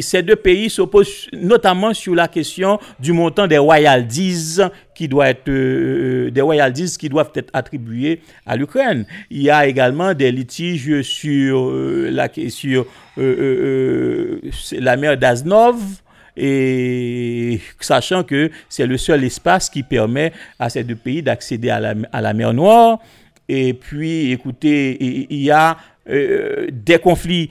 [0.00, 4.58] ces deux pays s'opposent notamment sur la question du montant des royalties
[4.92, 9.06] qui doit être euh, des royalties qui doivent être attribuées à l'Ukraine.
[9.30, 12.84] Il y a également des litiges sur euh, la sur
[13.18, 14.40] euh,
[14.72, 15.76] la mer d'Aznov
[16.36, 22.20] et sachant que c'est le seul espace qui permet à ces deux pays d'accéder à
[22.20, 22.98] la mer Noire.
[23.54, 24.96] Et puis, écoutez,
[25.28, 25.76] il y a
[26.08, 27.50] euh, des conflits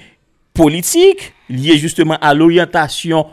[0.52, 3.28] politiques liés justement à l'orientation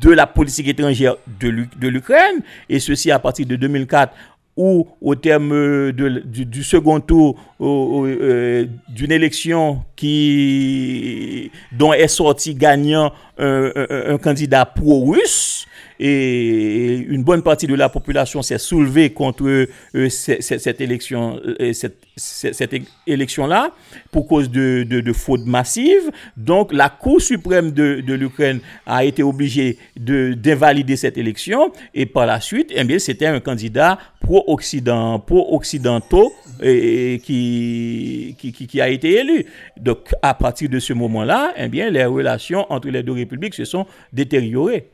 [0.00, 4.14] de la politique étrangère de l'Ukraine, et ceci à partir de 2004
[4.56, 14.18] ou au terme du, second tour euh, d'une élection qui, dont est sorti gagnant un
[14.18, 15.66] candidat pro-russe,
[15.98, 22.74] et une bonne partie de la population s'est soulevée contre euh, cette, élection, euh, cette,
[23.06, 23.72] élection-là
[24.10, 26.10] pour cause de, de, fraude massive.
[26.36, 32.26] Donc la Cour suprême de, de l'Ukraine a été obligée d'invalider cette élection et par
[32.26, 39.46] la suite, eh bien, c'était un candidat pro-occident, pro-occidentaux qui, qui, a été élu.
[39.80, 43.64] Donc à partir de ce moment-là, eh bien, les relations entre les deux républiques se
[43.64, 44.90] sont détériorées.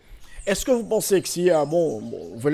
[0.47, 2.03] Est-ce que vous pensez que si, ah, bon,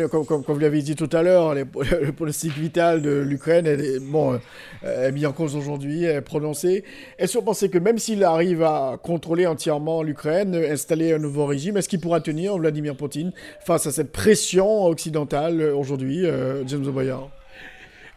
[0.09, 4.38] comme, vous l'avez dit tout à l'heure, le politique vital de l'Ukraine est, bon,
[4.84, 6.84] euh, est mis en cause aujourd'hui, est prononcé,
[7.18, 11.47] est-ce que vous pensez que même s'il arrive à contrôler entièrement l'Ukraine, installer un nouveau
[11.47, 16.86] régime, est-ce qu'il pourra tenir Vladimir Poutine face à cette pression occidentale aujourd'hui, euh, James
[16.86, 17.28] O'Boyard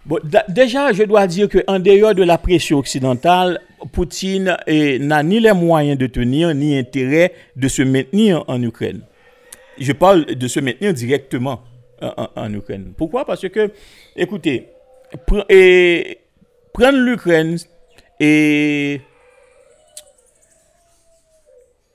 [0.05, 0.19] Bon,
[0.49, 3.59] déjà, je dois dire qu'en dehors de la pression occidentale,
[3.91, 9.01] Poutine n'a ni les moyens de tenir, ni intérêt de se maintenir en Ukraine.
[9.78, 11.63] Je parle de se maintenir directement
[12.01, 12.93] en, Ukraine.
[12.97, 13.26] Pourquoi?
[13.26, 13.71] Parce que,
[14.15, 14.69] écoutez,
[16.74, 17.57] prendre l'Ukraine
[18.19, 19.01] et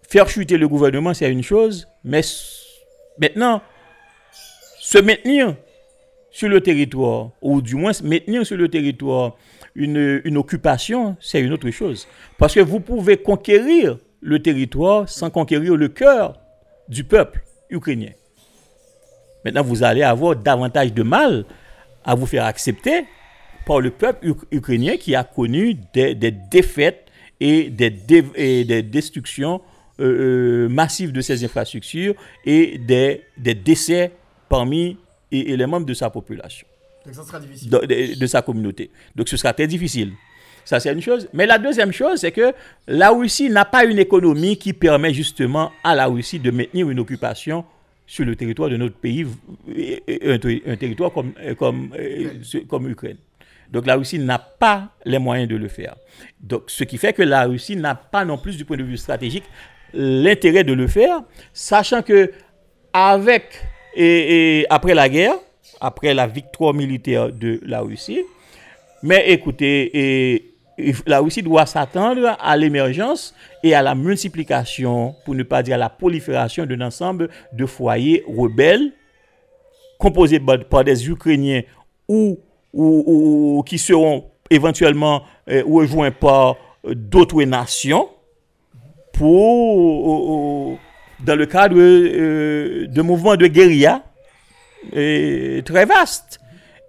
[0.08, 2.22] faire chuter le gouvernement, c'est une chose, mais
[3.20, 3.62] maintenant,
[4.80, 5.54] se maintenir
[6.30, 9.36] sur le territoire, ou du moins maintenir sur le territoire
[9.74, 12.08] une, une occupation, c'est une autre chose.
[12.38, 16.40] Parce que vous pouvez conquérir le territoire sans conquérir le cœur
[16.88, 18.12] du peuple ukrainien.
[19.44, 21.44] Maintenant, vous allez avoir davantage de mal
[22.04, 23.04] à vous faire accepter
[23.66, 27.06] par le peuple ukrainien qui a connu des, défaites
[27.40, 29.60] et des, des destructions
[30.00, 32.14] euh, euh, massives de ses infrastructures
[32.44, 34.12] et des, décès
[34.48, 34.96] parmi
[35.32, 36.68] les membres de sa population.
[37.04, 38.90] De, sa communauté.
[39.16, 40.12] Donc ce sera très difficile.
[40.68, 41.30] Ça, c'est une chose.
[41.32, 42.52] Mais la deuxième chose, c'est que
[42.86, 47.00] la Russie n'a pas une économie qui permet justement à la Russie de maintenir une
[47.00, 47.64] occupation
[48.06, 49.26] sur le territoire de notre pays,
[49.66, 51.94] un, territoire comme, comme,
[52.68, 53.16] comme Ukraine.
[53.72, 55.96] Donc la Russie n'a pas les moyens de le faire.
[56.38, 58.98] Donc ce qui fait que la Russie n'a pas non plus du point de vue
[58.98, 59.44] stratégique
[59.94, 61.22] l'intérêt de le faire,
[61.54, 62.30] sachant que
[62.92, 63.64] avec
[63.96, 65.36] et, après la guerre,
[65.80, 68.20] après la victoire militaire de la Russie,
[69.02, 70.57] mais écoutez, et,
[71.06, 75.78] la Russie doit s'attendre à l'émergence et à la multiplication, pour ne pas dire à
[75.78, 78.92] la prolifération d'un ensemble de foyers rebelles
[79.98, 81.62] composés par des Ukrainiens
[82.08, 82.38] ou,
[82.72, 88.08] ou, qui seront éventuellement euh, rejoints par d'autres nations
[89.12, 90.78] pour,
[91.20, 94.04] dans le cadre euh, de mouvements de guérilla
[94.96, 96.37] euh, très vastes.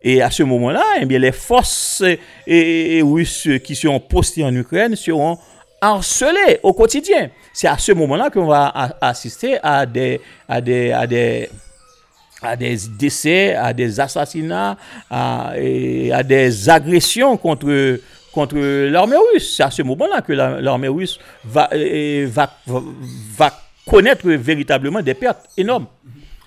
[0.02, 2.04] Et à ce moment-là, eh bien, les forces
[2.48, 5.38] et, russes qui seront postées en Ukraine seront
[5.82, 7.30] harcelées au quotidien.
[7.54, 11.50] C'est à ce moment-là qu'on va assister à des, à des, à des,
[12.42, 14.78] à des décès, à des assassinats,
[15.10, 15.54] à,
[16.24, 18.00] des agressions contre,
[18.32, 19.56] contre l'armée russe.
[19.58, 21.70] C'est à ce moment-là que l'armée russe va,
[22.28, 22.54] va,
[23.38, 23.54] va
[23.86, 25.88] connaître véritablement des pertes énormes.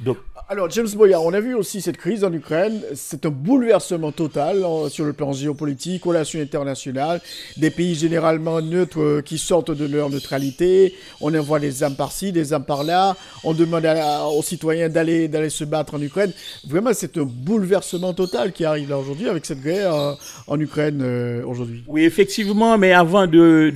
[0.00, 0.18] Donc,
[0.52, 2.82] alors, James Boyard, on a vu aussi cette crise en Ukraine.
[2.94, 7.22] C'est un bouleversement total sur le plan géopolitique, relations internationales,
[7.56, 10.94] des pays généralement neutres euh, qui sortent de leur neutralité.
[11.22, 13.16] On envoie des âmes par-ci, des âmes par-là.
[13.44, 13.88] On demande
[14.36, 16.32] aux citoyens d'aller se battre en Ukraine.
[16.68, 20.12] Vraiment, c'est un bouleversement total qui arrive là aujourd'hui avec cette guerre euh,
[20.48, 21.82] en Ukraine euh, aujourd'hui.
[21.88, 23.72] Oui, effectivement, mais avant de,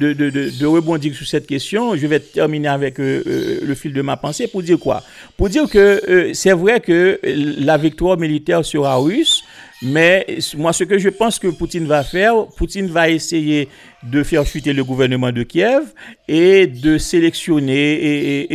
[0.66, 4.79] rebondir sur cette question, je vais terminer avec le fil de ma pensée pour dire
[4.79, 5.03] quoi?
[5.39, 9.45] Pour dire que c'est vrai vrai que la victoire militaire sera russe,
[9.83, 13.69] mais moi, ce que je pense que Poutine va faire, Poutine va essayer
[14.03, 15.85] de faire chuter le gouvernement de Kiev
[16.27, 18.47] et de sélectionner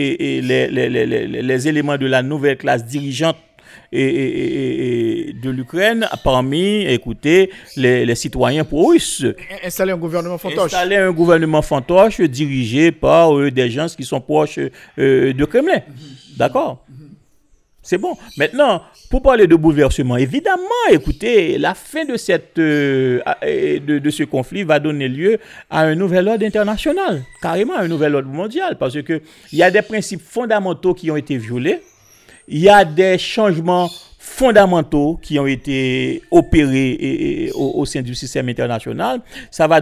[0.41, 3.38] les, éléments de la nouvelle classe dirigeante
[3.93, 9.26] et, de l'Ukraine parmi, écoutez, les, citoyens pro-russes.
[9.64, 10.74] Installer un gouvernement fantoche.
[10.74, 14.59] Installer un gouvernement fantoche dirigé par euh, des gens qui sont proches
[14.97, 15.82] euh, de Kremlin.
[16.38, 16.84] D'accord?
[17.92, 18.16] C'est bon.
[18.38, 23.20] Maintenant, pour parler de bouleversement, évidemment, écoutez, la fin de, cette, euh,
[23.86, 25.39] de, ce conflit va donner lieu
[25.70, 29.22] à un nouvel ordre international, carrément un nouvel ordre mondial, parce qu'il
[29.52, 31.82] y a des principes fondamentaux qui ont été violés,
[32.48, 33.89] il y a des changements
[34.32, 39.19] fondamentaux qui ont été opérés au, sein du système international.
[39.51, 39.82] Ça va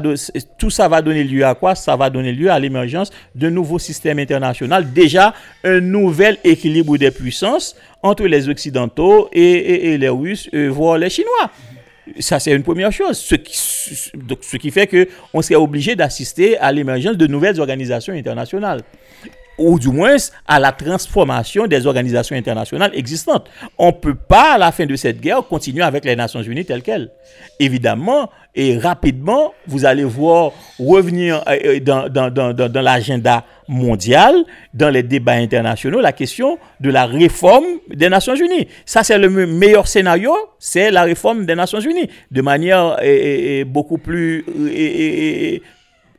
[0.58, 1.76] tout ça va donner lieu à quoi?
[1.76, 5.34] Ça va donner lieu à l'émergence d'un nouveau système international, déjà
[5.64, 11.52] un nouvel équilibre des puissances entre les Occidentaux et, les Russes, euh, voire les Chinois.
[12.20, 13.18] Ça, c'est une première chose.
[13.18, 13.56] Ce qui,
[14.16, 18.82] donc, ce qui fait qu'on serait obligé d'assister à l'émergence de nouvelles organisations internationales
[19.60, 20.16] ou du moins
[20.48, 23.50] à la transformation des organisations internationales existantes.
[23.78, 26.66] On ne peut pas, à la fin de cette guerre, continuer avec les Nations Unies
[26.66, 27.12] telles quelles.
[27.60, 34.34] Évidemment, et rapidement, vous allez voir revenir euh, dans, dans, dans, dans l'agenda mondial,
[34.74, 38.68] dans les débats internationaux, la question de la réforme des Nations Unies.
[38.86, 42.98] Ça, c'est le meilleur scénario, c'est la réforme des Nations Unies, de manière
[43.68, 44.44] beaucoup plus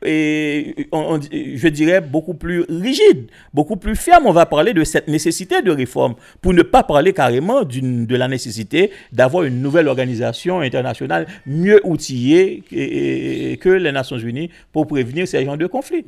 [0.03, 4.25] je dirais, beaucoup plus rigide, beaucoup plus ferme.
[4.25, 8.27] On va parler de cette nécessité de réforme pour ne pas parler carrément de la
[8.27, 15.45] nécessité d'avoir une nouvelle organisation internationale mieux outillée que, les Nations Unies pour prévenir ces
[15.45, 16.05] genres de conflits.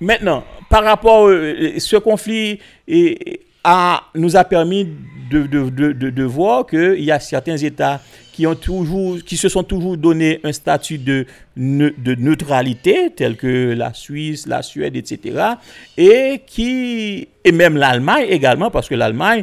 [0.00, 2.60] Maintenant, par rapport à euh, ce conflit
[3.64, 4.86] a, nous a permis
[5.30, 8.00] de, de, de, de voir qu'il y a certains États
[8.36, 13.72] qui, ont toujours, qui se sont toujours donné un statut de, de neutralité, tel que
[13.72, 15.52] la Suisse, la Suède, etc.
[15.96, 19.42] Et qui, et même l'Allemagne également, parce que l'Allemagne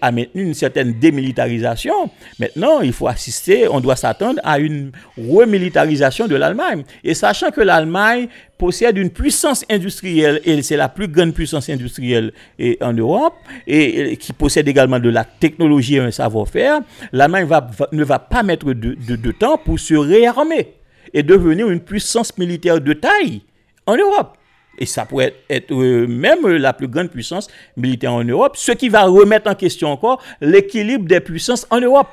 [0.00, 2.10] a maintenu une certaine démilitarisation.
[2.40, 6.82] Maintenant, il faut assister, on doit s'attendre à une remilitarisation de l'Allemagne.
[7.04, 8.26] Et sachant que l'Allemagne
[8.58, 12.32] possède une puissance industrielle, et c'est la plus grande puissance industrielle
[12.80, 13.34] en Europe,
[13.68, 16.80] et, qui possède également de la technologie et un savoir-faire,
[17.12, 20.74] l'Allemagne va, ne va pas mettre de, temps pour se réarmer
[21.12, 23.42] et devenir une puissance militaire de taille
[23.86, 24.36] en Europe.
[24.78, 28.88] Et ça pourrait être euh, même la plus grande puissance militaire en Europe, ce qui
[28.90, 32.08] va remettre en question encore l'équilibre des puissances en Europe.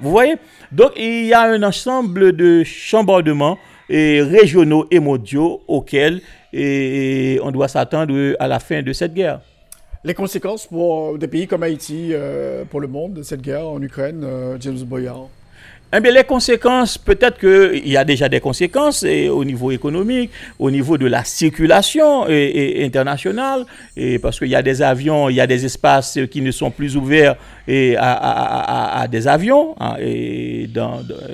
[0.00, 0.36] Vous voyez?
[0.72, 3.58] Donc il y a un ensemble de chambardements
[3.90, 6.20] régionaux et mondiaux auxquels
[6.54, 9.40] on doit s'attendre à la fin de cette guerre.
[10.04, 13.82] Les conséquences pour des pays comme Haïti, euh, pour le monde, de cette guerre en
[13.82, 15.26] Ukraine, euh, James Boyard?
[15.92, 20.70] Eh bien, les conséquences, peut-être qu'il y a déjà des conséquences au niveau économique, au
[20.70, 23.64] niveau de la circulation internationale,
[23.96, 26.70] et parce qu'il y a des avions, il y a des espaces qui ne sont
[26.70, 27.36] plus ouverts
[27.96, 30.68] à, des avions, hein, et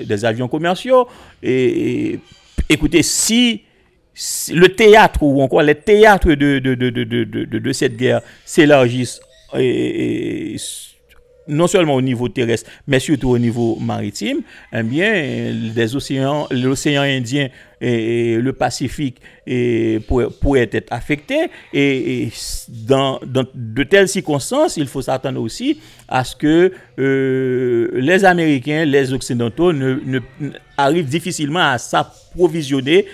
[0.05, 1.09] des avions commerciaux.
[1.43, 2.21] Et,
[2.69, 3.63] écoutez, si,
[4.53, 9.21] le théâtre ou encore les théâtres de, de, cette guerre s'élargissent
[9.57, 10.57] et,
[11.49, 14.39] non seulement au niveau terrestre, mais surtout au niveau maritime,
[14.73, 15.13] eh bien,
[15.75, 17.49] les océans, l'océan Indien
[17.81, 20.01] et, le Pacifique et,
[20.41, 21.51] pourraient, être affectés.
[21.73, 22.29] Et,
[22.69, 29.13] dans, de telles circonstances, il faut s'attendre aussi à ce que euh, les Américains, les
[29.13, 29.73] Occidentaux
[30.77, 33.07] arrivent difficilement à s'approvisionner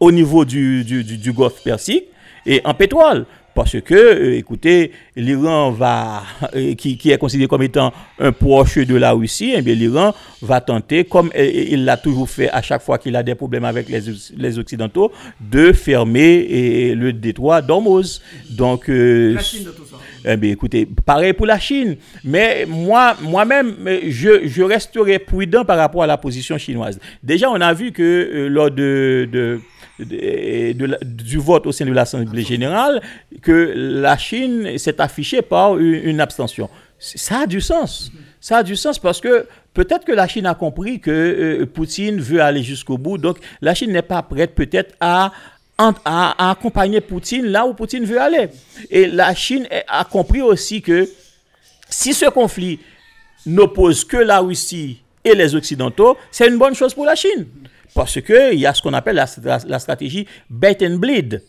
[0.00, 2.04] au niveau du, du Golfe Persique
[2.46, 3.26] et en pétrole.
[3.58, 6.22] Parce que, euh, écoutez, l'Iran va,
[6.54, 10.60] euh, qui, est considéré comme étant un proche de la Russie, eh bien l'Iran va
[10.60, 13.88] tenter, comme euh, il l'a toujours fait à chaque fois qu'il a des problèmes avec
[13.88, 18.22] les, Occidentaux, de fermer le détroit d'Hormuz.
[18.48, 19.96] Donc, la Chine de tout ça.
[20.24, 21.96] Eh bien, écoutez, pareil pour la Chine.
[22.22, 23.74] Mais moi, moi-même,
[24.06, 27.00] je, je resterai prudent par rapport à la position chinoise.
[27.24, 29.58] Déjà, on a vu que lors de
[29.98, 33.02] du vote au sein de l'Assemblée générale
[33.42, 36.68] que la Chine s'est affichée par une, abstention.
[36.98, 38.10] Ça a du sens.
[38.40, 42.20] Ça a du sens parce que peut-être que la Chine a compris que euh, Poutine
[42.20, 43.18] veut aller jusqu'au bout.
[43.18, 45.32] Donc la Chine n'est pas prête peut-être à,
[45.78, 48.48] à, accompagner Poutine là où Poutine veut aller.
[48.90, 51.08] Et la Chine a compris aussi que
[51.88, 52.78] si ce conflit
[53.46, 57.46] n'oppose que la Russie et les Occidentaux, c'est une bonne chose pour la Chine.
[57.94, 61.42] Parce qu'il y a ce qu'on appelle la, stratégie bait and bleed,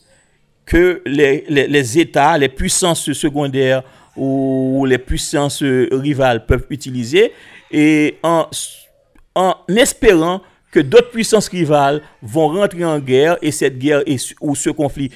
[0.65, 3.83] que les, États, les puissances secondaires
[4.15, 7.33] ou les puissances rivales peuvent utiliser
[7.71, 8.47] et en,
[9.35, 14.03] en espérant que d'autres puissances rivales vont rentrer en guerre et cette guerre
[14.41, 15.09] ou ce conflit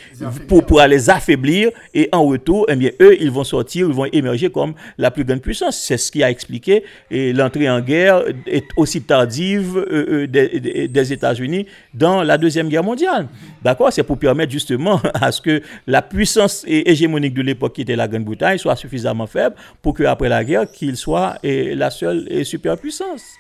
[0.47, 4.05] pour, pour les affaiblir et en retour, eh bien, eux, ils vont sortir, ils vont
[4.11, 5.77] émerger comme la plus grande puissance.
[5.77, 10.87] C'est ce qui a expliqué et l'entrée en guerre est aussi tardive euh, euh, des,
[10.87, 13.27] des États-Unis dans la Deuxième Guerre mondiale.
[13.61, 13.93] D'accord?
[13.93, 18.07] C'est pour permettre justement à ce que la puissance hégémonique de l'époque qui était la
[18.07, 23.37] Grande-Bretagne soit suffisamment faible pour qu'après la guerre, qu'il soit la seule superpuissance.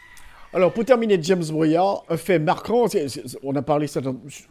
[0.55, 2.85] Alors, pour terminer, James Boyard, un fait marquant,
[3.41, 4.01] on a parlé ça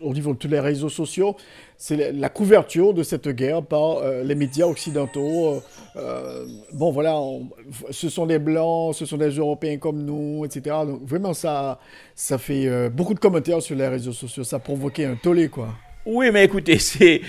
[0.01, 1.37] au niveau de tous les réseaux sociaux,
[1.77, 5.47] c'est la couverture de cette guerre par euh, les médias occidentaux.
[5.47, 5.61] Euh,
[5.95, 7.21] euh, bon, voilà,
[7.91, 10.75] ce sont des Blancs, ce sont des Européens comme nous, etc.
[10.85, 11.79] Donc, vraiment, ça,
[12.17, 14.43] ça fait beaucoup de commentaires sur les réseaux sociaux.
[14.43, 15.69] Ça a provoqué un tollé, quoi.
[16.05, 17.23] Oui, mais écoutez, c'est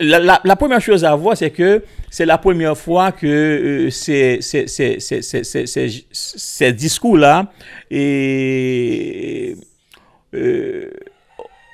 [0.00, 7.52] la, première chose à voir, c'est que c'est la première fois que ces, ces, discours-là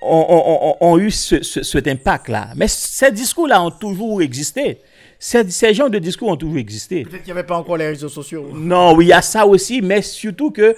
[0.03, 2.49] ont, eu cet impact-là.
[2.57, 4.79] Mais ces discours-là ont toujours existé.
[5.25, 7.05] Ces, genres de discours ont toujours existé.
[7.05, 8.51] Peut-être qu'il n'y avait pas encore les réseaux sociaux.
[8.53, 10.75] Non, oui, il y a ça aussi, mais surtout que euh,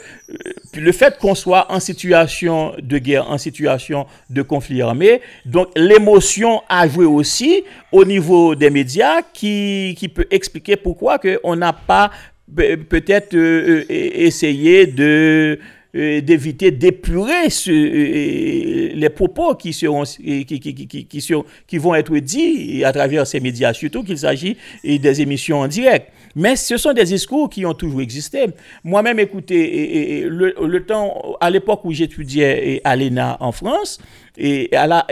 [0.75, 6.61] le fait qu'on soit en situation de guerre, en situation de conflit armé, donc l'émotion
[6.69, 12.11] a joué aussi au niveau des médias qui, qui peut expliquer pourquoi on n'a pas
[12.55, 15.59] peut-être euh, euh, essayé de
[15.95, 23.27] d'éviter d'épurer les propos qui, seront, qui, qui, qui, qui, vont être dits à travers
[23.27, 26.11] ces médias, surtout qu'il s'agit des émissions en direct.
[26.35, 28.47] Mais ce sont des discours qui ont toujours existé.
[28.83, 34.01] Moi-même, écoutez, le, le, temps, à l'époque où j'étudiais à l'ENA en France,
[34.37, 35.07] et, à la,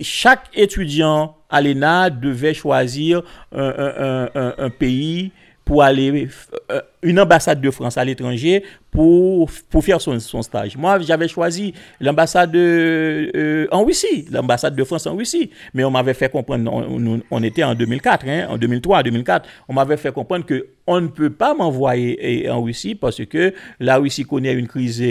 [0.00, 3.22] chaque étudiant à l'ENA devait choisir
[3.54, 5.32] un, un, un, un pays
[5.64, 6.28] pour aller,
[6.70, 10.76] euh, une ambassade de France à l'étranger pour, pour faire son, son stage.
[10.76, 15.50] Moi, j'avais choisi l'ambassade euh, en Russie, l'ambassade de France en Russie.
[15.74, 19.74] Mais on m'avait fait comprendre, on, on, était en 2004, hein, en 2003, 2004, on
[19.74, 24.24] m'avait fait comprendre que on ne peut pas m'envoyer en Russie parce que la Russie
[24.24, 25.02] connaît une crise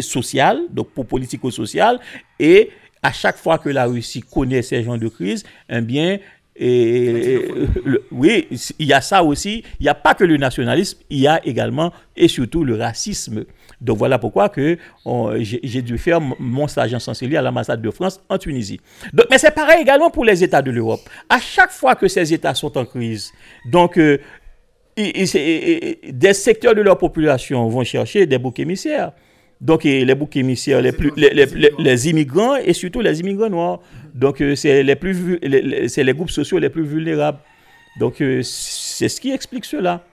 [0.00, 1.98] sociale, donc pour politico-sociale,
[2.38, 2.70] et
[3.02, 6.18] à chaque fois que la Russie connaît ces genres de crise, eh bien,
[6.60, 7.48] et,
[8.10, 8.48] oui,
[8.78, 9.62] il y a ça aussi.
[9.78, 13.44] Il n'y a pas que le nationalisme, il y a également et surtout le racisme.
[13.80, 14.76] Donc voilà pourquoi que
[15.38, 18.80] j'ai dû faire mon stage en Sancélie à l'ambassade de France en Tunisie.
[19.12, 21.00] Donc, mais c'est pareil également pour les États de l'Europe.
[21.28, 23.32] À chaque fois que ces États sont en crise,
[23.70, 24.18] donc euh,
[24.96, 29.12] des secteurs de leur population vont chercher des boucs émissaires.
[29.60, 33.80] Donc, les boucs émissaires, les, plus, les, les, les, immigrants et surtout les immigrants noirs.
[34.14, 35.38] Donc, euh, c'est les, plus,
[35.88, 37.38] c'est les groupes sociaux les plus vulnérables.
[37.98, 40.04] Donc, euh, c'est ce qui explique cela.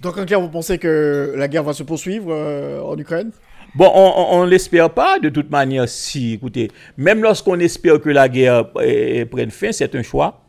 [0.00, 3.32] Donc, en clair, vous pensez que la guerre va se poursuivre euh, en Ukraine?
[3.74, 5.18] Bon, on ne l'espère pas.
[5.18, 10.02] De toute manière, si, écoutez, même lorsqu'on espère que la guerre prenne fin, c'est un
[10.02, 10.44] choix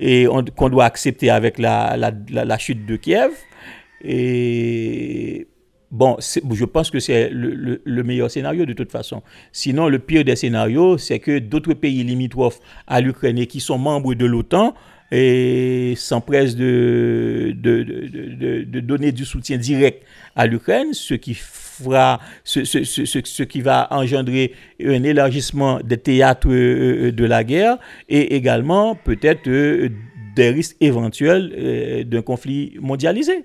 [0.00, 0.26] et
[0.56, 3.32] qu'on doit accepter avec la, la, la, chute de Kiev.
[4.02, 5.46] Et
[5.90, 9.22] Bon, je pense que c'est le, meilleur scénario de toute façon.
[9.50, 14.14] Sinon, le pire des scénarios, c'est que d'autres pays limitrophes à l'Ukraine qui sont membres
[14.14, 14.74] de l'OTAN
[15.96, 17.52] s'empressent de,
[18.80, 20.04] donner du soutien direct
[20.36, 27.08] à l'Ukraine, ce qui fera, ce, ce, qui va engendrer un élargissement des théâtres euh,
[27.08, 27.78] euh, de la guerre
[28.08, 29.88] et également peut-être euh,
[30.36, 33.44] des risques éventuels d'un conflit mondialisé.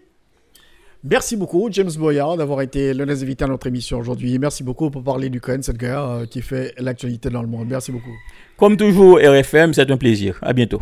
[1.07, 4.39] Merci beaucoup, James Boyard, d'avoir été l'un des invités à notre émission aujourd'hui.
[4.39, 7.67] Merci beaucoup pour parler d'Ukraine, cette guerre euh, qui fait l'actualité dans le monde.
[7.67, 8.15] Merci beaucoup.
[8.57, 10.39] Comme toujours, RFM, c'est un plaisir.
[10.41, 10.81] À bientôt.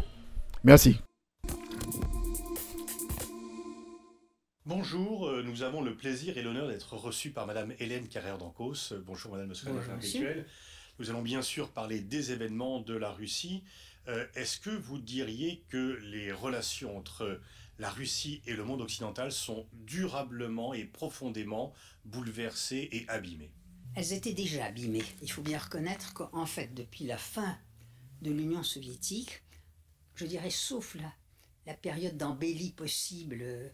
[0.64, 0.96] Merci.
[4.66, 8.94] Bonjour, euh, nous avons le plaisir et l'honneur d'être reçus par Madame Hélène Carrère d'Ancos.
[9.06, 10.46] Bonjour Madame le secrétaire
[11.00, 13.66] Nous allons bien sûr parler des événements de la Russie.
[14.08, 17.42] Euh, est-ce que vous diriez que les relations entre
[17.84, 21.74] la Russie et le monde occidental sont durablement et profondément
[22.06, 23.52] bouleversées et abîmées.
[23.98, 25.04] Elles étaient déjà abîmées.
[25.22, 27.58] Il faut bien reconnaître qu'en fait, depuis la fin
[28.22, 29.44] de l'Union soviétique,
[30.16, 31.12] je dirais sauf la,
[31.66, 33.68] la période d'embellie possible euh,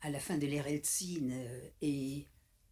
[0.00, 2.26] à la fin de l'ère Eltsine euh, et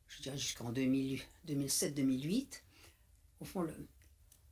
[0.09, 2.49] je dirais jusqu'en 2007-2008,
[3.39, 3.89] au fond, le,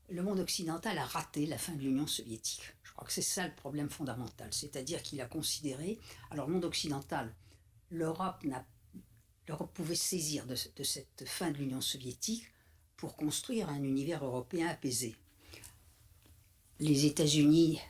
[0.09, 2.63] le monde occidental a raté la fin de l'Union soviétique.
[2.93, 5.99] Je crois que c'est ça le problème fondamental, c'est-à-dire qu'il a considéré,
[6.31, 7.35] alors le monde occidental,
[7.91, 8.45] l'Europe
[9.73, 12.45] pouvait saisir de, cette fin de l'Union soviétique
[12.99, 15.17] pour construire un univers européen apaisé.
[16.81, 17.81] Les États-Unis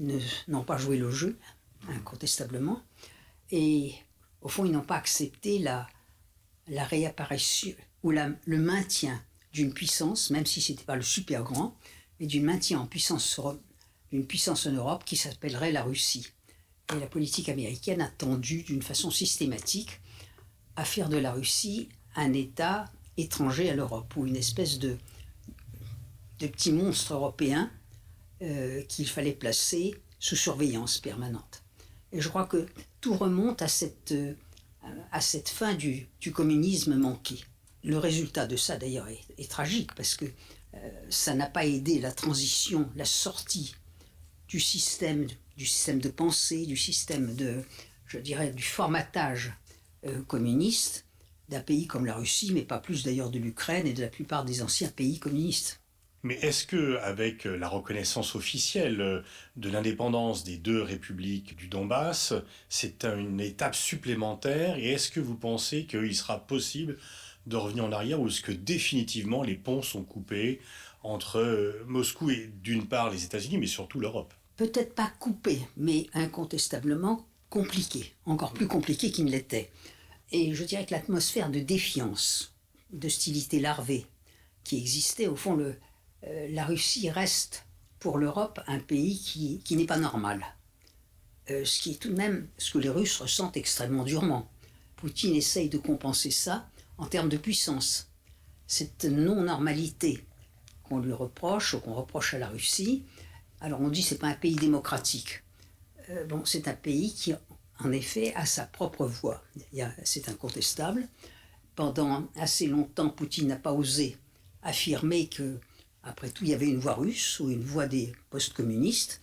[0.00, 1.38] n'ont pas joué le jeu,
[1.88, 2.82] incontestablement,
[3.50, 3.94] et
[4.40, 5.86] au fond, ils n'ont pas accepté la,
[6.66, 9.22] la réapparition ou le maintien
[9.52, 11.76] d'une puissance, même si ce n'était pas le super grand,
[12.20, 13.40] mais d'une maintien en puissance,
[14.12, 16.28] d'une puissance en Europe qui s'appellerait la Russie.
[16.94, 20.00] Et la politique américaine a tendu d'une façon systématique
[20.76, 22.86] à faire de la Russie un État
[23.16, 24.96] étranger à l'Europe, ou une espèce de,
[26.38, 27.70] de petit monstre européen
[28.42, 31.62] euh, qu'il fallait placer sous surveillance permanente.
[32.12, 32.66] Et je crois que
[33.00, 34.34] tout remonte à cette, euh,
[35.12, 37.36] à cette fin du, du communisme manqué.
[37.82, 40.26] Le résultat de ça, d'ailleurs, est, tragique parce que
[41.08, 43.74] ça n'a pas aidé la transition, la sortie
[44.48, 47.62] du système, du système de pensée, du système de,
[48.06, 49.52] je dirais, du formatage
[50.06, 51.06] euh, communiste
[51.48, 54.44] d'un pays comme la Russie, mais pas plus d'ailleurs de l'Ukraine et de la plupart
[54.44, 55.80] des anciens pays communistes.
[56.22, 59.22] Mais est-ce que, avec euh, la reconnaissance officielle
[59.54, 62.34] de l'indépendance des deux républiques du Donbass,
[62.68, 64.76] c'est une étape supplémentaire?
[64.76, 66.98] Et est-ce que vous pensez qu'il sera possible
[67.46, 70.60] de revenir en arrière ou est-ce que définitivement les ponts sont coupés
[71.02, 74.34] entre euh, Moscou et d'une part les États-Unis, mais surtout l'Europe?
[74.56, 79.70] Peut-être pas coupés, mais incontestablement compliqués, encore plus compliqués qu'ils ne l'étaient.
[80.32, 82.52] Et je dirais que l'atmosphère de défiance,
[82.92, 84.06] d'hostilité larvée
[84.64, 85.78] qui existait, au fond, le,
[86.24, 87.66] euh, la Russie reste
[88.00, 90.44] pour l'Europe un pays qui, qui n'est pas normal.
[91.50, 94.50] Euh, ce qui est tout de même ce que les Russes ressentent extrêmement durement.
[94.96, 96.68] Poutine essaye de compenser ça
[96.98, 98.10] en termes de puissance.
[98.66, 100.24] Cette non-normalité
[100.82, 103.04] qu'on lui reproche ou qu'on reproche à la Russie,
[103.60, 105.42] alors on dit que ce n'est pas un pays démocratique.
[106.10, 107.34] Euh, bon, c'est un pays qui,
[107.80, 109.42] en effet, a sa propre voix.
[110.04, 111.08] C'est incontestable.
[111.74, 114.16] Pendant assez longtemps, Poutine n'a pas osé
[114.62, 115.58] affirmer que,
[116.02, 119.20] après tout, il y avait une voix russe ou une voix des post-communistes.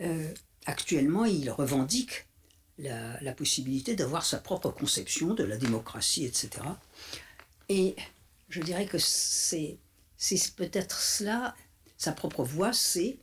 [0.00, 0.32] Euh,
[0.66, 2.26] actuellement, il revendique
[2.76, 6.50] la possibilité d'avoir sa propre conception de la démocratie, etc.
[7.68, 7.96] Et
[8.48, 9.78] je dirais que c'est
[10.56, 11.54] peut-être cela,
[11.96, 13.18] sa propre voix, c'est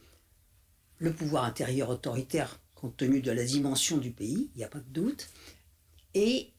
[0.98, 4.80] le pouvoir intérieur autoritaire compte tenu de la dimension du pays, il n'y a pas
[4.80, 5.30] de doute,
[6.16, 6.52] et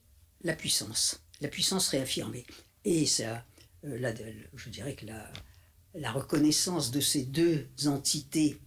[0.42, 2.46] la puissance, la puissance réaffirmée.
[2.84, 3.44] Et ça,
[3.84, 4.12] euh,
[4.54, 8.58] je dirais que la, reconnaissance de ces deux entités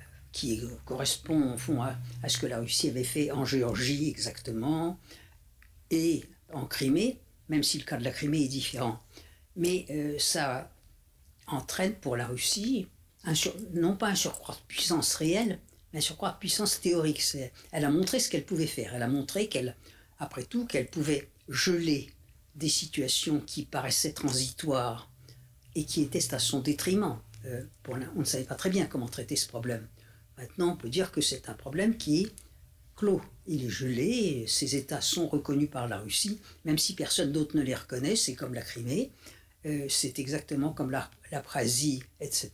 [0.00, 1.96] euh, qui correspond au fond à,
[2.28, 4.98] ce que la Russie avait fait en Géorgie exactement,
[5.90, 7.20] et en Crimée,
[7.50, 9.02] même si le cas de la Crimée est différent.
[9.56, 10.72] Mais euh, ça
[11.48, 12.86] entraîne pour la Russie
[13.74, 15.58] non pas un surcroît de puissance réelle,
[15.92, 17.22] mais un surcroît de puissance théorique.
[17.72, 18.94] Elle a montré ce qu'elle pouvait faire.
[18.94, 19.76] Elle a montré qu'elle,
[20.18, 22.10] après tout, qu'elle pouvait geler
[22.54, 25.10] des situations qui paraissaient transitoires
[25.74, 27.18] et qui étaient à son détriment.
[27.46, 29.86] Euh, on ne savait pas très bien comment traiter ce problème.
[30.38, 32.30] Maintenant, on peut dire que c'est un problème qui
[33.46, 37.62] Il est gelé, ces États sont reconnus par la Russie, même si personne d'autre ne
[37.62, 39.10] les reconnaît, c'est comme la Crimée.
[39.66, 41.42] Euh, c'est exactement comme la, la
[42.20, 42.50] etc.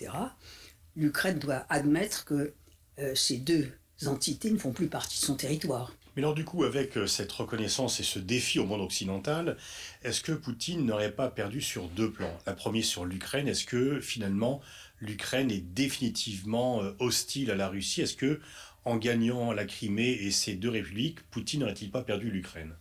[0.97, 2.53] L'Ukraine doit admettre que
[2.99, 3.71] euh, ces deux
[4.07, 5.95] entités ne font plus partie de son territoire.
[6.17, 9.57] Mais alors du coup, avec euh, cette reconnaissance et ce défi au monde occidental,
[10.03, 12.37] est-ce que Poutine n'aurait pas perdu sur deux plans?
[12.47, 14.61] La première sur l'Ukraine, est-ce que finalement
[15.01, 18.01] l'Ukraine est définitivement hostile à la Russie?
[18.01, 18.41] Est-ce que
[18.87, 22.73] en gagnant la Crimée et ces deux républiques, Poutine n'aurait-il pas perdu l'Ukraine?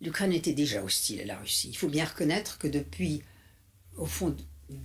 [0.00, 1.70] L'Ukraine était déjà hostile à la Russie.
[1.70, 3.22] Il faut bien reconnaître que depuis
[3.96, 4.34] au fond,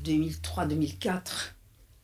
[0.04, 1.54] 2003-2004,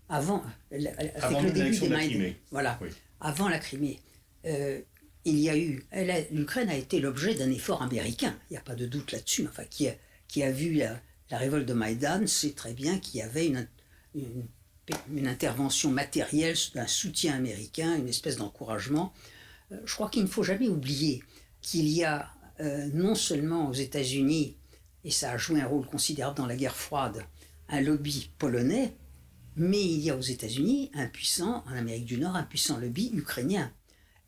[0.09, 2.79] avant, le début des Maïdans, voilà,
[3.21, 3.99] avant la Crimée,
[4.45, 4.81] euh,
[5.25, 5.85] il y a eu,
[6.31, 9.63] l'Ukraine a été l'objet d'un effort américain, il n'y a pas de doute là-dessus, enfin,
[9.69, 9.93] qui a,
[10.27, 10.99] qui a vu la,
[11.31, 13.67] révolte de Maïdan sait très bien qu'il y avait une,
[14.15, 14.47] une,
[15.25, 19.13] intervention matérielle, un soutien américain, une espèce d'encouragement.
[19.71, 21.23] Euh, je crois qu'il ne faut jamais oublier
[21.61, 22.29] qu'il y a
[22.59, 24.57] euh, non seulement aux États-Unis
[25.03, 27.25] et ça a joué un rôle considérable dans la guerre froide,
[27.69, 28.95] un lobby polonais,
[29.55, 33.11] mais il y a aux États-Unis un puissant, en Amérique du Nord, un puissant lobby
[33.13, 33.71] ukrainien.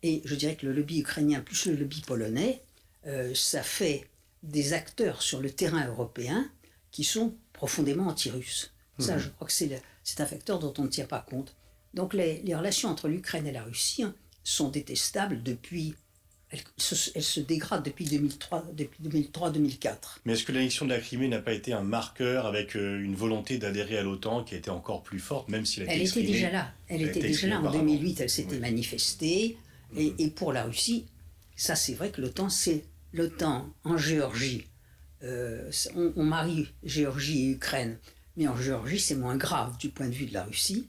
[0.04, 2.62] Et je dirais que le lobby ukrainien plus le lobby polonais,
[3.08, 4.08] euh, ça fait
[4.44, 6.50] des acteurs sur le terrain européen
[6.92, 8.72] qui sont profondément anti-russes.
[9.00, 9.22] Ça, mhm.
[9.22, 9.82] je crois que c'est
[10.20, 11.56] un facteur dont on ne tient pas compte.
[11.94, 15.96] Donc les, les relations entre l'Ukraine et la Russie hein, sont détestables depuis
[16.50, 19.96] elle se, dégrade depuis 2003-2004.
[20.24, 23.16] Mais est-ce que l'annexion de la Crimée n'a pas été un marqueur avec euh, une
[23.16, 26.24] volonté d'adhérer à l'OTAN qui a été encore plus forte, même si elle, elle était
[26.24, 26.74] déjà là.
[26.88, 28.22] Elle, était déjà là en 2008.
[28.22, 29.58] Elle s'était manifestée.
[29.98, 31.06] Et, et, pour la Russie,
[31.56, 34.68] ça c'est vrai que l'OTAN, c'est l'OTAN en Géorgie.
[35.24, 37.98] Euh, on, marie Géorgie et Ukraine,
[38.38, 40.88] mais en Géorgie c'est moins grave du point de vue de la Russie,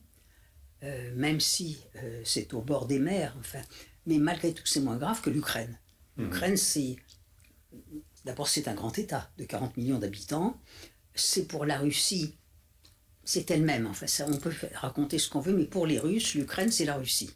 [0.85, 1.79] euh, même si
[2.25, 3.35] c'est au bord des mers.
[3.41, 3.61] Enfin,
[4.09, 5.79] mais malgré tout, c'est moins grave que l'Ukraine.
[6.17, 6.25] Mhm.
[6.25, 6.97] L'Ukraine, c'est.
[8.25, 10.59] D'abord, c'est un grand État de 40 millions d'habitants.
[11.15, 12.35] C'est pour la Russie,
[13.25, 13.87] c'est elle-même.
[13.87, 16.97] Enfin, ça, on peut raconter ce qu'on veut, mais pour les Russes, l'Ukraine, c'est la
[16.97, 17.31] Russie.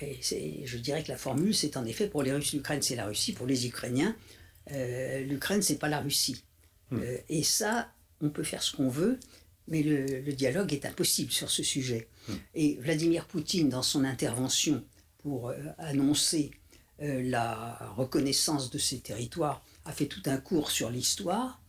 [0.00, 3.06] Et je dirais que la formule, c'est en effet pour les Russes, l'Ukraine, c'est la
[3.06, 3.32] Russie.
[3.32, 4.16] Pour les Ukrainiens,
[4.72, 6.42] euh, l'Ukraine, c'est pas la Russie.
[6.90, 7.02] Mhm.
[7.02, 7.92] Euh, et ça,
[8.22, 9.18] on peut faire ce qu'on veut,
[9.68, 12.08] mais le, dialogue est impossible sur ce sujet.
[12.28, 12.38] Mhm.
[12.54, 14.82] Et Vladimir Poutine, dans son intervention
[15.18, 16.50] pour euh, annoncer
[17.00, 21.60] euh, la reconnaissance de ces territoires, a fait tout un cours sur l'histoire,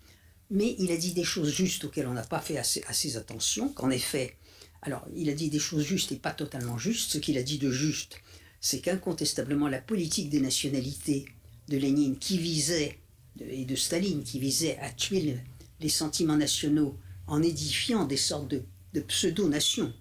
[0.50, 3.70] mais il a dit des choses justes auxquelles on n'a pas fait assez, assez attention,
[3.70, 4.38] qu'en effet,
[4.82, 7.58] alors il a dit des choses justes et pas totalement justes, ce qu'il a dit
[7.58, 8.18] de juste,
[8.60, 11.26] c'est qu'incontestablement la politique des nationalités
[11.70, 13.00] de Lénine qui visait,
[13.40, 15.38] et de Staline, qui visait à tuer
[15.84, 19.94] les sentiments nationaux en édifiant des sortes de, pseudo-nations.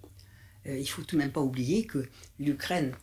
[0.65, 2.07] Euh, il faut tout de même pas oublier que
[2.39, 2.93] l'Ukraine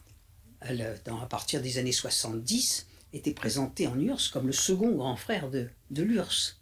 [0.63, 5.69] à partir des années 70, était présenté en URSS comme le second grand frère de,
[5.91, 6.61] de l'URSS,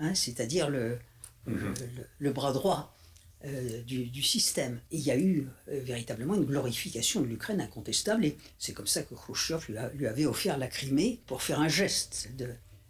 [0.00, 0.98] hein, c'est-à-dire le,
[1.46, 1.74] mhm.
[2.18, 2.96] le, bras droit
[3.44, 4.80] euh, du, système.
[4.90, 8.86] Et il y a eu euh, véritablement une glorification de l'Ukraine incontestable, et c'est comme
[8.86, 12.30] ça que Khrushchev lui, avait offert la Crimée pour faire un geste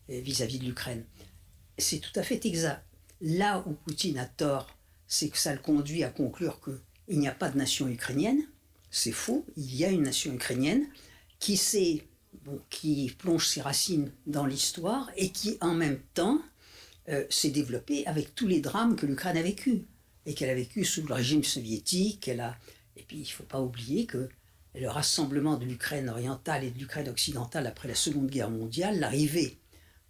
[0.09, 1.05] vis-à-vis de l'Ukraine.
[1.79, 2.85] C'est tout à fait exact.
[3.21, 7.35] Là où Poutine a tort, c'est que ça le conduit à conclure qu'il n'y a
[7.35, 8.43] pas de nation ukrainienne,
[8.91, 9.45] c'est faux.
[9.57, 10.87] Il y a une nation ukrainienne
[11.39, 12.05] qui s'est
[12.69, 16.43] qui plonge ses racines dans l'histoire et qui en même temps
[17.09, 19.85] euh, s'est développé avec tous les drames que l'Ukraine a vécu
[20.27, 22.29] et qu'elle a vécu sous le régime soviétique.
[22.29, 22.57] A...
[22.97, 24.29] Et puis il ne faut pas oublier que
[24.75, 29.59] le rassemblement de l'Ukraine orientale et de l'Ukraine occidentale après la Seconde Guerre mondiale, l'arrivée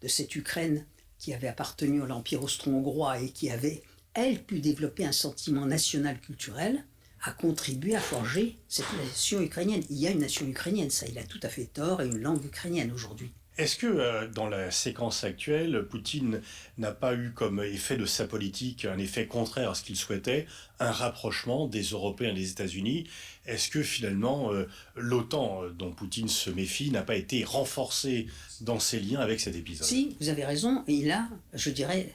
[0.00, 0.86] de cette Ukraine
[1.24, 6.20] qui avait appartenu à l'Empire austro-hongrois et qui avait, elle, pu développer un sentiment national
[6.20, 6.84] culturel,
[7.22, 9.82] a contribué à forger cette nation ukrainienne.
[9.88, 12.18] Il y a une nation ukrainienne, ça il a tout à fait tort, et une
[12.18, 13.32] langue ukrainienne aujourd'hui.
[13.56, 16.42] Est-ce que euh, dans la séquence actuelle, Poutine
[16.76, 20.46] n'a pas eu comme effet de sa politique un effet contraire à ce qu'il souhaitait,
[20.80, 23.08] un rapprochement des Européens et des États-Unis?
[23.46, 28.26] Est-ce que finalement euh, l'OTAN euh, dont Poutine se méfie n'a pas été renforcée
[28.60, 29.86] dans ses liens avec cet épisode?
[29.86, 32.12] Si, vous avez raison, il a, je dirais,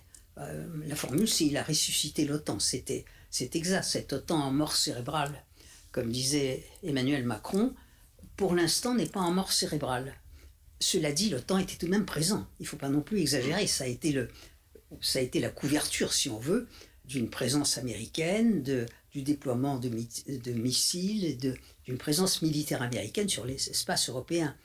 [0.85, 2.59] la formule c'est il a ressuscité l'OTAN.
[2.59, 5.43] C'était, c'est exact, cette OTAN en mort cérébrale,
[5.91, 7.73] comme disait Emmanuel Macron,
[8.35, 10.15] pour l'instant n'est pas en mort cérébrale
[10.79, 12.47] cela dit, temps était tout de même présent.
[12.59, 13.67] Il ne faut pas non plus exagérer.
[13.67, 14.29] Ça a été, le,
[15.01, 16.67] ça a été la couverture, si on veut,
[17.05, 23.69] d'une présence américaine, de, du déploiement de, de missiles, d'une présence militaire américaine sur les
[23.69, 24.55] espaces européens.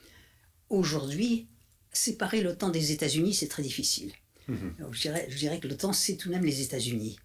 [0.68, 1.48] Aujourd'hui,
[1.92, 4.12] séparer l'OTAN des États-Unis, c'est très difficile.
[4.46, 4.74] Mhm.
[4.92, 7.18] je, dirais, je dirais que l'OTAN, c'est tout de même les États-Unis.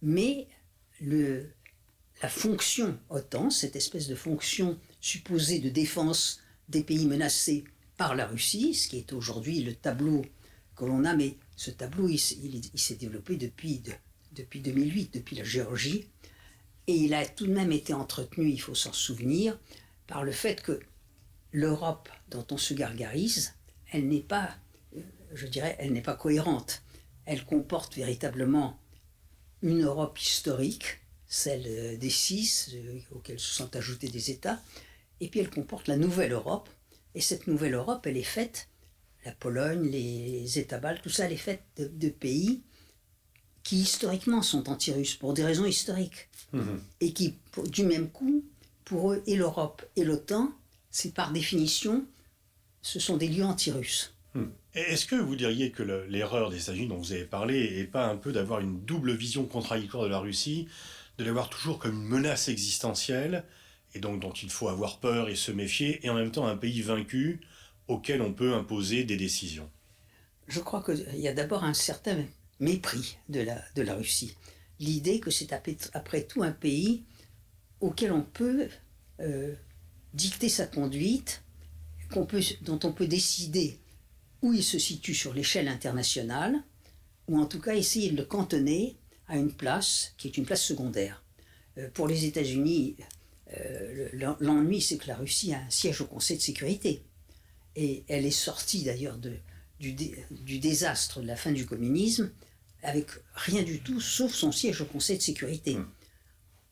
[0.00, 0.46] Mais
[1.00, 1.50] le,
[2.22, 7.64] la fonction OTAN, cette espèce de fonction supposée de défense des pays menacés
[7.96, 10.24] par la Russie, ce qui est aujourd'hui le tableau
[10.76, 13.82] que l'on a, mais ce tableau, il, s'est développé depuis,
[14.32, 16.08] depuis 2008, depuis la Géorgie,
[16.86, 19.58] et il a tout de même été entretenu, il faut s'en souvenir,
[20.06, 20.78] par le fait que
[21.52, 23.54] l'Europe dont on se gargarise,
[23.90, 24.56] elle n'est pas,
[24.96, 25.00] euh,
[25.32, 26.82] je dirais, elle n'est pas cohérente.
[27.24, 28.78] Elle comporte véritablement
[29.62, 34.60] une Europe historique, celle euh, des six, euh, auxquels se sont ajoutés des États,
[35.20, 36.68] et puis elle comporte la nouvelle Europe,
[37.16, 38.68] et cette nouvelle Europe, elle est faite,
[39.24, 42.62] la Pologne, les États baltes, tout ça, elle est faite de, pays
[43.64, 46.28] qui historiquement sont anti-russes pour des raisons historiques.
[46.52, 46.78] Mhm.
[47.00, 47.38] Et qui,
[47.72, 48.44] du même coup,
[48.84, 50.52] pour eux, et l'Europe et l'OTAN,
[50.90, 52.06] c'est par définition,
[52.82, 54.14] ce sont des lieux anti-russes.
[54.34, 54.50] Hmm.
[54.74, 58.16] Est-ce que vous diriez que l'erreur des États-Unis dont vous avez parlé n'est pas un
[58.16, 60.68] peu d'avoir une double vision contradictoire de la Russie,
[61.16, 63.42] de l'avoir toujours comme une menace existentielle
[63.96, 66.56] et donc dont il faut avoir peur et se méfier, et en même temps un
[66.56, 67.40] pays vaincu
[67.88, 69.70] auquel on peut imposer des décisions
[70.48, 72.18] Je crois qu'il y a d'abord un certain
[72.60, 74.34] mépris de la, de la Russie.
[74.80, 75.52] L'idée que c'est
[75.94, 77.04] après tout un pays
[77.80, 78.68] auquel on peut
[79.20, 79.54] euh,
[80.12, 81.42] dicter sa conduite,
[82.10, 83.78] peut, dont on peut décider
[84.42, 86.62] où il se situe sur l'échelle internationale,
[87.28, 90.62] ou en tout cas essayer de le cantonner à une place qui est une place
[90.62, 91.22] secondaire.
[91.78, 92.96] Euh, pour les États-Unis,
[93.54, 94.08] euh,
[94.40, 97.02] l'ennui, c'est que la Russie a un siège au Conseil de sécurité.
[97.76, 102.30] Et elle est sortie d'ailleurs du, du, désastre de la fin du communisme
[102.82, 105.74] avec rien du tout sauf son siège au Conseil de sécurité.
[105.74, 105.88] Mmh.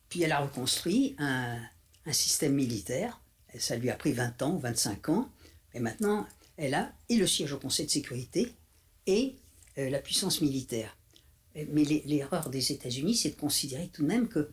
[0.09, 1.59] Puis elle a reconstruit un,
[2.11, 3.19] système militaire.
[3.57, 5.29] Ça lui a pris 20 ans, 25 ans.
[5.73, 8.53] Et maintenant, elle a et le siège au Conseil de sécurité
[9.07, 9.35] et
[9.77, 10.95] euh, la puissance militaire.
[11.55, 14.49] Mais l'erreur des États-Unis, c'est de considérer tout de même que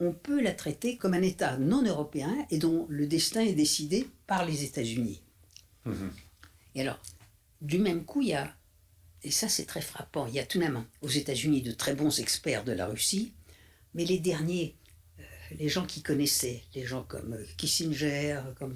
[0.00, 4.08] on peut la traiter comme un État non européen et dont le destin est décidé
[4.26, 5.20] par les États-Unis.
[5.84, 6.12] Mhm.
[6.74, 7.00] Et alors,
[7.60, 8.54] du même coup, il y a,
[9.22, 11.94] et ça c'est très frappant, il y a tout de même aux États-Unis de très
[11.94, 13.32] bons experts de la Russie,
[13.94, 14.76] mais les derniers,
[15.18, 15.22] euh,
[15.58, 18.74] les gens qui connaissaient, les gens comme euh, Kissinger, comme,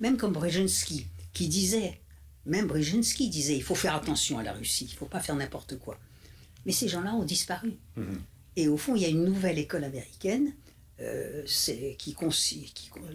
[0.00, 2.00] même comme Brzezinski, qui disaient,
[2.46, 5.36] même Brzezinski disait, il faut faire attention à la Russie, il ne faut pas faire
[5.36, 5.98] n'importe quoi.
[6.66, 7.74] Mais ces gens-là ont disparu.
[7.96, 8.20] Mhm.
[8.56, 10.54] Et au fond, il y a une nouvelle école américaine
[11.46, 12.16] c'est qui,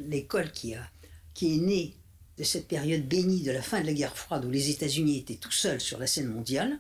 [0.08, 0.90] l'école qui, a,
[1.34, 1.96] qui est née
[2.38, 5.36] de cette période bénie de la fin de la guerre froide où les États-Unis étaient
[5.36, 6.80] tout seuls sur la scène mondiale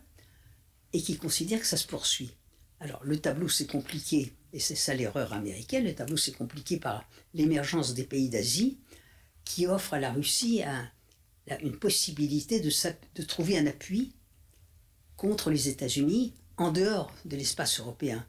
[0.93, 2.31] et qui considère que ça se poursuit.
[2.79, 7.07] Alors le tableau s'est compliqué, et c'est ça l'erreur américaine, le tableau s'est compliqué par
[7.33, 8.77] l'émergence des pays d'Asie
[9.43, 10.61] qui offrent à la Russie
[11.61, 12.71] une possibilité de,
[13.15, 14.13] de trouver un appui
[15.17, 18.25] contre les États-Unis en dehors de l'espace européen.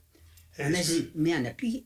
[0.58, 1.84] En Asie, mais un appui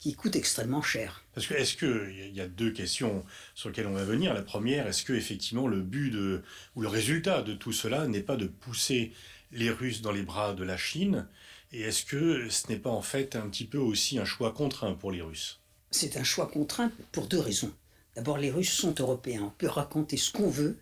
[0.00, 1.24] qui coûte extrêmement cher.
[1.34, 3.22] Parce que est-ce que il y a deux questions
[3.54, 4.32] sur lesquelles on va venir.
[4.34, 6.42] La première, est-ce que effectivement le but de
[6.74, 9.12] ou le résultat de tout cela n'est pas de pousser
[9.52, 11.28] les Russes dans les bras de la Chine?
[11.72, 14.94] Et est-ce que ce n'est pas en fait un petit peu aussi un choix contraint
[14.94, 15.60] pour les Russes?
[15.90, 17.72] C'est un choix contraint pour deux raisons.
[18.16, 19.42] D'abord, les Russes sont européens.
[19.44, 20.78] On peut raconter ce qu'on veut,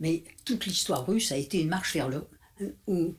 [0.00, 2.26] mais toute l'histoire russe a été une marche vers le
[2.88, 3.14] ou,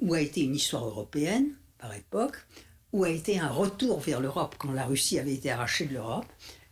[0.00, 2.36] ou a été une histoire européenne par époque
[2.92, 6.26] où a été un retour vers l'Europe quand la Russie avait été arrachée de l'Europe.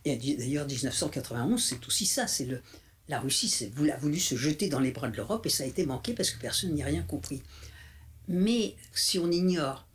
[0.05, 2.47] Et d'ailleurs, 1991, c'est aussi ça, c'est
[3.07, 5.85] la Russie a voulu se jeter dans les bras de l'Europe et ça a été
[5.85, 7.41] manqué parce que personne n'y a rien compris.
[8.27, 9.87] Mais si on ignore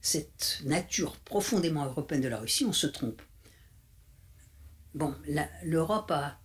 [0.00, 3.20] cette nature profondément européenne de la Russie, on se trompe.
[4.94, 5.14] Bon,
[5.62, 6.38] l'Europe a,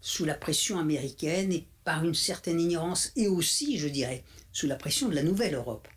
[0.00, 4.76] sous la pression américaine et par une certaine ignorance, et aussi, je dirais, sous la
[4.76, 5.88] pression de la nouvelle Europe,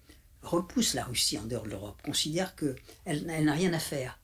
[0.47, 2.75] repousse la Russie en dehors de l'Europe, considère qu'elle
[3.05, 4.19] elle, n'a rien à faire.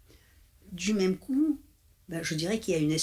[0.72, 1.62] Du même coup,
[2.10, 2.98] ben, je dirais qu'il y a une,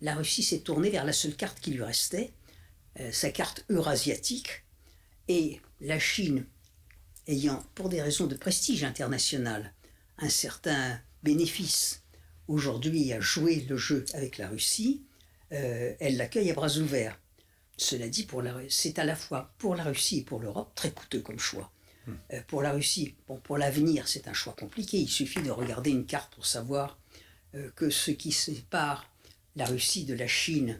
[0.00, 2.32] la Russie s'est tournée vers la seule carte qui lui restait,
[3.00, 4.64] euh, sa carte eurasiatique,
[5.28, 6.44] et la Chine,
[7.26, 9.72] ayant pour des raisons de prestige international
[10.18, 12.02] un certain bénéfice
[12.48, 15.04] aujourd'hui à jouer le jeu avec la Russie,
[15.52, 17.18] euh, elle l'accueille à bras ouverts.
[17.76, 18.26] Cela dit,
[18.70, 21.70] c'est à la fois pour la Russie et pour l'Europe très coûteux comme choix.
[22.32, 24.98] Euh, pour la Russie, bon, pour l'avenir, c'est un choix compliqué.
[24.98, 26.98] Il suffit de regarder une carte pour savoir
[27.74, 29.10] que ce qui sépare
[29.56, 30.78] la Russie de la Chine,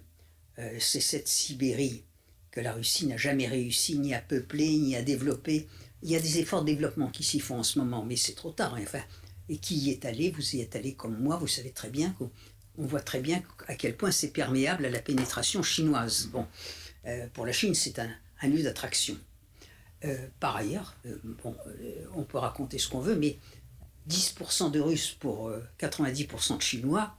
[0.58, 2.04] euh, c'est cette Sibérie
[2.50, 5.66] que la Russie n'a jamais réussi ni à peupler, ni à développer.
[6.02, 8.34] Il y a des efforts de développement qui s'y font en ce moment, mais c'est
[8.34, 8.76] trop tard.
[8.80, 9.02] Enfin,
[9.48, 12.14] et qui y est allé, vous y êtes allé comme moi, vous savez très bien
[12.18, 12.30] qu'on
[12.76, 16.28] voit très bien à quel point c'est perméable à la pénétration chinoise.
[16.32, 16.46] Bon,
[17.06, 18.10] euh, pour la Chine, c'est un,
[18.42, 19.18] lieu d'attraction.
[20.04, 20.94] Euh, par ailleurs,
[21.42, 21.56] bon,
[22.14, 23.38] on peut raconter ce qu'on veut, mais
[24.08, 27.16] 10% de Russes pour 90% de Chinois,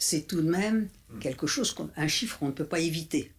[0.00, 0.88] c'est tout de même
[1.20, 3.32] quelque chose, un chiffre qu'on ne peut pas éviter.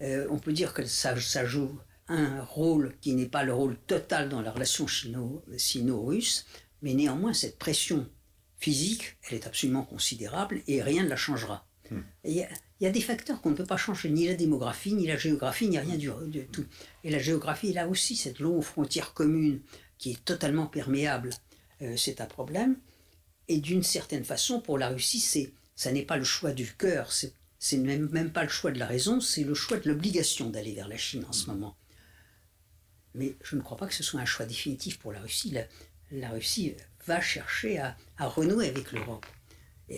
[0.00, 1.78] Euh, on peut dire que ça, joue
[2.08, 6.46] un rôle qui n'est pas le rôle total dans la relation sino-russe,
[6.82, 8.08] mais néanmoins cette pression
[8.58, 11.66] physique, elle est absolument considérable et rien ne la changera.
[11.92, 12.02] Hmm.
[12.24, 12.48] Il
[12.80, 15.68] y, a des facteurs qu'on ne peut pas changer, ni la démographie, ni la géographie,
[15.68, 16.10] ni rien du,
[16.46, 16.64] tout.
[17.04, 19.60] Et la géographie, là aussi, cette longue frontière commune
[19.98, 21.30] qui est totalement perméable,
[21.82, 22.76] euh, c'est un problème.
[23.48, 27.12] Et d'une certaine façon, pour la Russie, c'est ça n'est pas le choix du cœur,
[27.12, 30.74] c'est même, même pas le choix de la raison, c'est le choix de l'obligation d'aller
[30.74, 31.76] vers la Chine en ce moment.
[33.14, 35.56] Mais je ne crois pas que ce soit un choix définitif pour la Russie.
[36.10, 36.74] La, Russie
[37.06, 39.26] va chercher à, renouer avec l'Europe,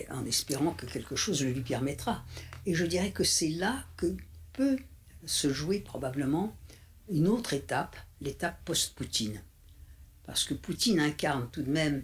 [0.09, 2.25] en espérant que quelque chose le lui permettra.
[2.65, 4.15] Et je dirais que c'est là que
[4.53, 4.77] peut
[5.25, 6.55] se jouer probablement
[7.09, 9.41] une autre étape, l'étape post-Poutine.
[10.25, 12.03] Parce que Poutine incarne tout de même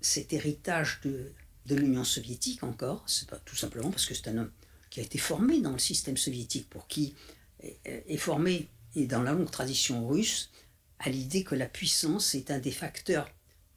[0.00, 1.32] cet héritage de,
[1.66, 4.50] de l'Union soviétique encore, c'est pas tout simplement parce que c'est un homme
[4.90, 7.14] qui a été formé dans le système soviétique, pour qui
[7.62, 10.50] est, formé, et dans la longue tradition russe,
[10.98, 13.26] à l'idée que la puissance est un des facteurs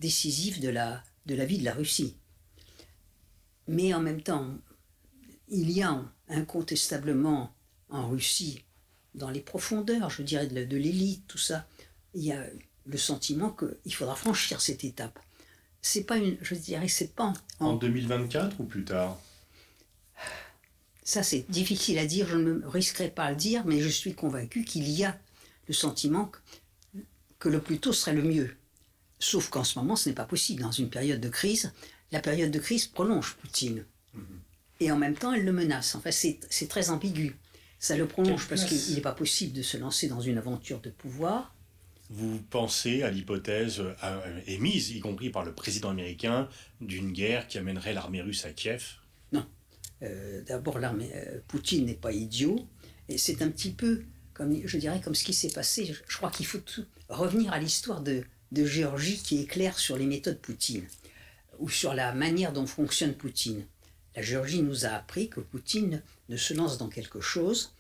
[0.01, 2.17] décisifs de la, de la vie de la Russie.
[3.67, 4.47] Mais en même temps,
[5.47, 7.53] il y a incontestablement
[7.89, 8.63] en Russie,
[9.13, 11.67] dans les profondeurs, je dirais, de l'élite, tout ça,
[12.13, 12.43] il y a
[12.85, 15.19] le sentiment qu'il faudra franchir cette étape
[15.85, 19.19] c'est pas une, je dirais, c'est pas en, 2024 ou plus tard?
[21.03, 22.27] Ça, c'est difficile à dire.
[22.27, 25.15] Je ne me risquerai pas à le dire, mais je suis convaincu qu'il y a
[25.67, 26.31] le sentiment
[27.37, 28.55] que, le plus tôt serait le mieux.
[29.19, 30.63] Sauf qu'en ce moment, ce n'est pas possible.
[30.63, 31.71] Dans une période de crise,
[32.11, 33.85] la période de crise prolonge Poutine.
[34.13, 34.39] Mhm.
[34.81, 35.95] Et en même temps, elle le menace.
[35.95, 37.35] Enfin, c'est très ambigu.
[37.79, 40.89] Ça le prolonge parce qu'il n'est pas possible de se lancer dans une aventure de
[40.89, 41.55] pouvoir
[42.09, 43.81] vous pensez à l'hypothèse
[44.47, 46.49] émise, y compris par le président américain,
[46.81, 48.83] d'une guerre qui amènerait l'armée russe à Kiev?
[49.31, 49.45] Non.
[50.03, 52.67] Euh, d'abord, l'armée euh, Poutine n'est pas idiot,
[53.09, 54.03] et c'est un petit peu,
[54.33, 55.95] comme je dirais, comme ce qui s'est passé.
[56.07, 56.59] Je, crois qu'il faut
[57.09, 60.83] revenir à l'histoire de, de Géorgie qui est claire sur les méthodes Poutine,
[61.59, 63.65] ou sur la manière dont fonctionne Poutine.
[64.15, 67.73] La Géorgie nous a appris que Poutine ne se lance dans quelque chose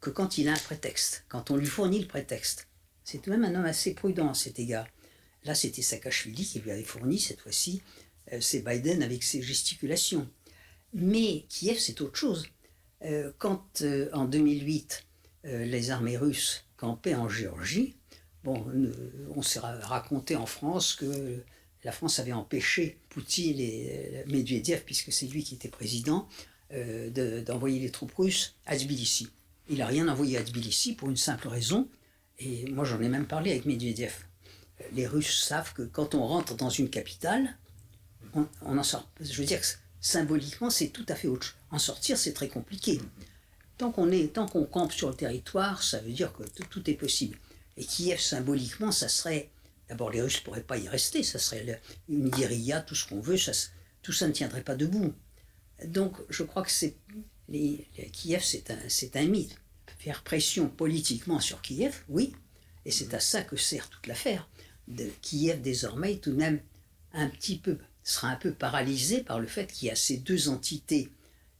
[0.00, 2.66] que quand il a un prétexte, quand on lui fournit le prétexte.
[3.04, 4.86] C'est tout de même un homme assez prudent à cet égard.
[5.44, 7.82] Là, c'était Saakashvili qui lui avait fourni, cette fois-ci,
[8.32, 10.28] euh, c'est Biden avec ses gesticulations.
[10.94, 12.46] Mais Kiev, c'est autre chose.
[13.04, 15.06] Euh, quand, euh, en 2008,
[15.44, 17.96] les armées russes campaient en Géorgie,
[18.44, 18.64] bon,
[19.34, 21.42] on s'est raconté en France que
[21.84, 26.28] la France avait empêché Poutine et Medvedev, puisque c'est lui qui était président,
[27.44, 29.28] d'envoyer les troupes russes à Tbilissi.
[29.68, 31.88] Il n'a rien envoyé à Tbilissi pour une simple raison,
[32.38, 34.12] et moi, j'en ai même parlé avec Medvedev.
[34.94, 37.56] Les Russes savent que quand on rentre dans une capitale,
[38.34, 38.46] on,
[38.78, 39.08] en sort.
[39.20, 39.66] Je veux dire que
[40.00, 41.56] symboliquement, c'est tout à fait autre chose.
[41.70, 43.00] En sortir, c'est très compliqué.
[43.78, 46.94] Tant qu'on est, tant qu'on campe sur le territoire, ça veut dire que tout, est
[46.94, 47.38] possible.
[47.76, 49.48] Et Kiev, symboliquement, ça serait.
[49.92, 51.78] D'abord, les Russes ne pourraient pas y rester, ça serait
[52.08, 53.52] une guérilla, tout ce qu'on veut, ça,
[54.00, 55.12] tout ça ne tiendrait pas debout.
[55.84, 56.96] Donc, je crois que c'est.
[57.50, 59.54] Les, Kiev, c'est un, un mythe
[59.98, 62.32] faire pression politiquement sur Kiev, oui,
[62.86, 64.48] et c'est à ça que sert toute l'affaire.
[64.88, 66.62] De Kiev désormais tout de même
[67.12, 70.48] un petit peu sera un peu paralysé par le fait qu'il y a ces deux
[70.48, 71.10] entités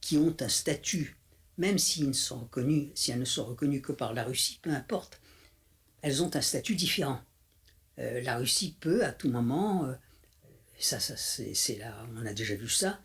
[0.01, 1.17] qui ont un statut
[1.59, 4.71] même si, ne sont reconnues, si elles ne sont reconnues que par la Russie, peu
[4.71, 5.21] importe,
[6.01, 7.21] elles ont un statut différent.
[7.99, 9.93] Euh, la Russie peut à tout moment, euh,
[10.79, 12.99] ça, ça c'est là, on a déjà vu ça,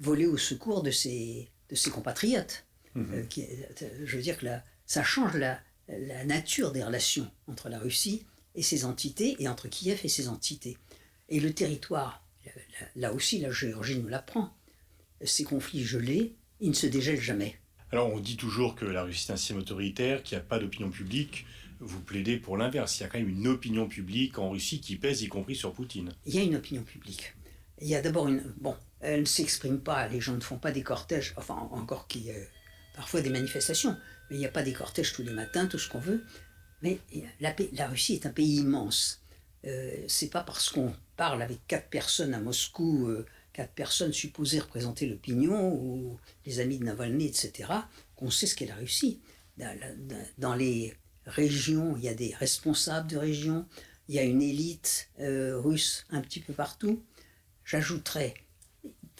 [0.00, 2.64] voler au secours de ses, de ses compatriotes.
[2.94, 3.14] Mhm.
[3.14, 3.46] Euh, qui,
[4.04, 8.24] je veux dire que là, ça change la, la nature des relations entre la Russie
[8.54, 10.78] et ses entités et entre Kiev et ses entités.
[11.28, 12.24] Et le territoire,
[12.94, 14.54] là aussi la Géorgie nous l'apprend,
[15.24, 17.58] ces conflits gelés, ils ne se dégèlent jamais.
[17.90, 20.58] Alors on dit toujours que la Russie est un système autoritaire, qu'il n'y a pas
[20.58, 21.46] d'opinion publique.
[21.80, 22.98] Vous plaidez pour l'inverse.
[22.98, 25.72] Il y a quand même une opinion publique en Russie qui pèse, y compris sur
[25.72, 26.12] Poutine.
[26.26, 27.34] Il y a une opinion publique.
[27.80, 28.42] Il y a d'abord une...
[28.58, 32.24] Bon, elle ne s'exprime pas, les gens ne font pas des cortèges, enfin encore qu'il
[32.24, 32.36] y a
[32.94, 33.96] parfois des manifestations,
[34.30, 36.24] mais il n'y a pas des cortèges tous les matins, tout ce qu'on veut.
[36.82, 36.98] Mais
[37.40, 39.22] la, la, Russie est un pays immense.
[39.66, 44.60] Euh, c'est pas parce qu'on parle avec quatre personnes à Moscou, euh, quatre personnes supposées
[44.60, 47.70] représenter l'opinion, ou les amis de Navalny, etc.,
[48.16, 49.20] qu'on sait ce qu'est la Russie.
[50.38, 50.94] Dans, les
[51.26, 53.66] régions, il y a des responsables de régions,
[54.08, 57.02] il y a une élite euh, russe un petit peu partout.
[57.64, 58.34] J'ajouterais,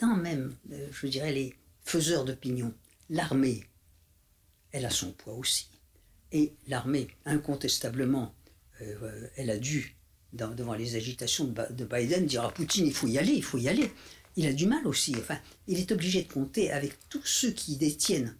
[0.00, 1.54] dans même, euh, je dirais, les
[1.84, 2.74] faiseurs d'opinion,
[3.08, 3.64] l'armée,
[4.72, 5.68] elle a son poids aussi.
[6.32, 8.34] Et l'armée, incontestablement,
[8.82, 9.96] euh, elle a dû,
[10.32, 13.68] devant les agitations de, Biden, dire à Poutine, il faut y aller, il faut y
[13.68, 13.92] aller.
[14.36, 15.14] Il a du mal aussi.
[15.16, 18.36] Enfin, il est obligé de compter avec tous ceux qui détiennent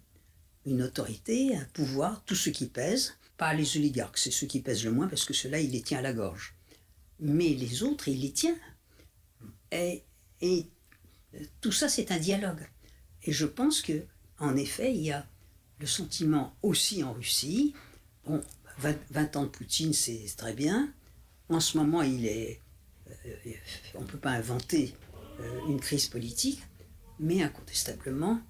[0.65, 3.13] une autorité, un pouvoir, tous ceux qui pèsent.
[3.37, 5.99] Pas les oligarques, c'est ceux qui pèsent le moins parce que ceux-là, il les tient
[5.99, 6.55] à la gorge.
[7.19, 8.57] Mais les autres, il les tient.
[9.71, 10.03] Et,
[10.41, 10.67] et
[11.61, 12.67] tout ça, c'est un dialogue.
[13.23, 14.05] Et je pense que,
[14.39, 15.25] en effet, il y a
[15.79, 17.73] le sentiment aussi en Russie.
[18.25, 18.41] Bon,
[18.79, 20.93] 20, ans de Poutine, c'est très bien.
[21.49, 22.61] En ce moment, il est.
[23.25, 23.53] Euh,
[23.93, 24.93] on ne peut pas inventer
[25.39, 26.61] euh, une crise politique,
[27.19, 28.41] mais incontestablement,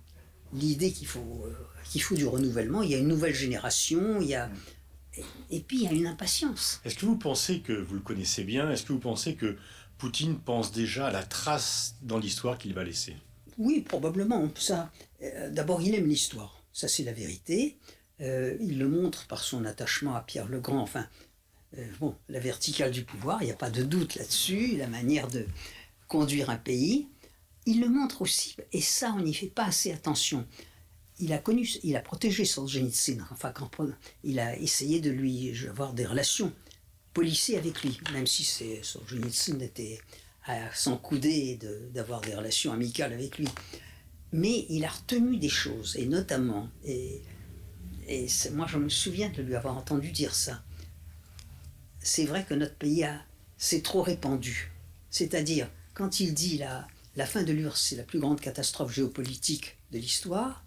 [0.54, 1.54] l'idée qu'il faut, euh,
[1.90, 4.50] qu'il faut du renouvellement, il y a une nouvelle génération, il y a.
[5.50, 6.82] Et, puis il y a une impatience.
[6.84, 9.56] Est-ce que vous pensez que vous le connaissez bien Est-ce que vous pensez que
[9.98, 13.16] Poutine pense déjà à la trace dans l'histoire qu'il va laisser?
[13.58, 14.50] Oui, probablement.
[14.56, 14.92] Ça,
[15.52, 16.66] d'abord, il aime l'histoire.
[16.74, 17.78] Ça, c'est la vérité.
[18.22, 20.82] Euh, il le montre par son attachement à Pierre le Grand.
[20.82, 21.08] Enfin,
[21.78, 24.76] euh, bon, la verticale du pouvoir, il n'y a pas de doute là-dessus.
[24.78, 25.46] La manière de
[26.08, 27.08] conduire un pays.
[27.66, 30.46] Il le montre aussi, et ça, on n'y fait pas assez attention.
[31.20, 33.26] Il a connu, il a protégé Solzhenitsyn.
[33.32, 33.54] Enfin,
[34.24, 36.52] il a essayé de lui avoir des relations
[37.14, 38.44] policées avec lui, même si
[38.84, 40.00] Solzhenitsyn était
[40.46, 41.58] à s'en couder
[41.94, 43.48] d'avoir des relations amicales avec lui
[44.36, 47.22] mais il a retenu des choses, et notamment, et,
[48.08, 50.62] et moi je me souviens de lui avoir entendu dire ça,
[52.00, 53.08] c'est vrai que notre pays
[53.58, 54.72] s'est trop répandu.
[55.10, 56.86] C'est-à-dire, quand il dit la,
[57.16, 60.66] la fin de l'URSS, c'est la plus grande catastrophe géopolitique de l'histoire,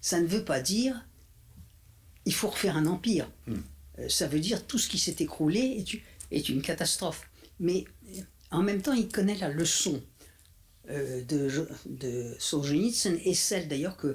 [0.00, 1.06] ça ne veut pas dire
[2.26, 3.30] il faut refaire un empire.
[3.46, 3.56] Hmm.
[3.98, 5.84] Euh, ça veut dire tout ce qui s'est écroulé
[6.30, 7.28] est, est une catastrophe.
[7.58, 7.84] Mais
[8.50, 10.02] en même temps, il connaît la leçon
[10.90, 14.12] euh, de, de Solzhenitsyn et celle d'ailleurs que,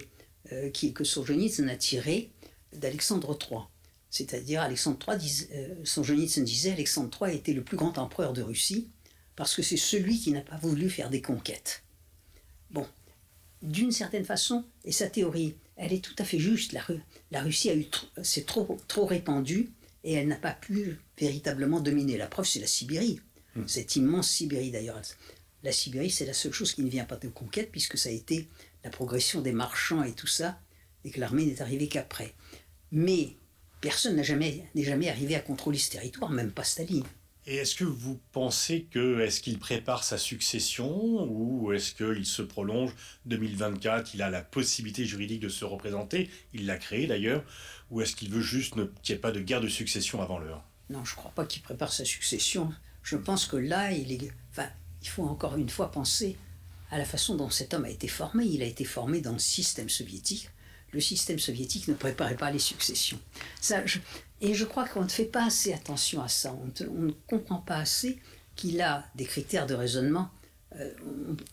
[0.52, 2.32] euh, que Solzhenitsyn a tirée
[2.74, 3.62] d'Alexandre III.
[4.10, 8.42] C'est-à-dire, Alexandre III, dis, euh, Solzhenitsyn disait Alexandre III était le plus grand empereur de
[8.42, 8.90] Russie
[9.36, 11.84] parce que c'est celui qui n'a pas voulu faire des conquêtes.
[12.72, 12.88] Bon,
[13.62, 16.72] d'une certaine façon, et sa théorie, elle est tout à fait juste.
[16.72, 16.86] La,
[17.32, 17.86] la Russie a eu
[18.24, 19.72] s'est trop, trop répandue
[20.04, 22.18] et elle n'a pas pu véritablement dominer.
[22.18, 23.20] La preuve, c'est la Sibérie.
[23.56, 23.68] Hmm.
[23.68, 25.02] Cette immense Sibérie d'ailleurs
[25.66, 28.12] la Sibérie, c'est la seule chose qui ne vient pas de conquête, puisque ça a
[28.12, 28.48] été
[28.84, 30.60] la progression des marchands et tout ça,
[31.04, 32.36] et que l'armée n'est arrivée qu'après.
[32.92, 33.36] Mais
[33.82, 37.04] personne n'est jamais, jamais arrivé à contrôler ce territoire, même pas Staline.
[37.48, 42.42] Et est-ce que vous pensez que est-ce qu'il prépare sa succession ou est-ce qu'il se
[42.42, 42.92] prolonge
[43.26, 47.44] 2024 Il a la possibilité juridique de se représenter, il l'a créé d'ailleurs,
[47.92, 50.64] ou est-ce qu'il veut juste qu'il n'y ait pas de guerre de succession avant l'heure?
[50.90, 52.74] Non, je ne crois pas qu'il prépare sa succession.
[53.04, 56.38] Je pense que là, il il faut encore une fois penser
[56.90, 58.46] à la façon dont cet homme a été formé.
[58.46, 60.50] Il a été formé dans le système soviétique.
[60.92, 63.20] Le système soviétique ne préparait pas les successions.
[63.62, 63.84] Ça,
[64.42, 66.54] et je crois qu'on ne fait pas assez attention à ça.
[66.54, 68.20] On, ne comprend pas assez
[68.56, 70.30] qu'il a des critères de raisonnement.
[70.76, 70.92] Euh,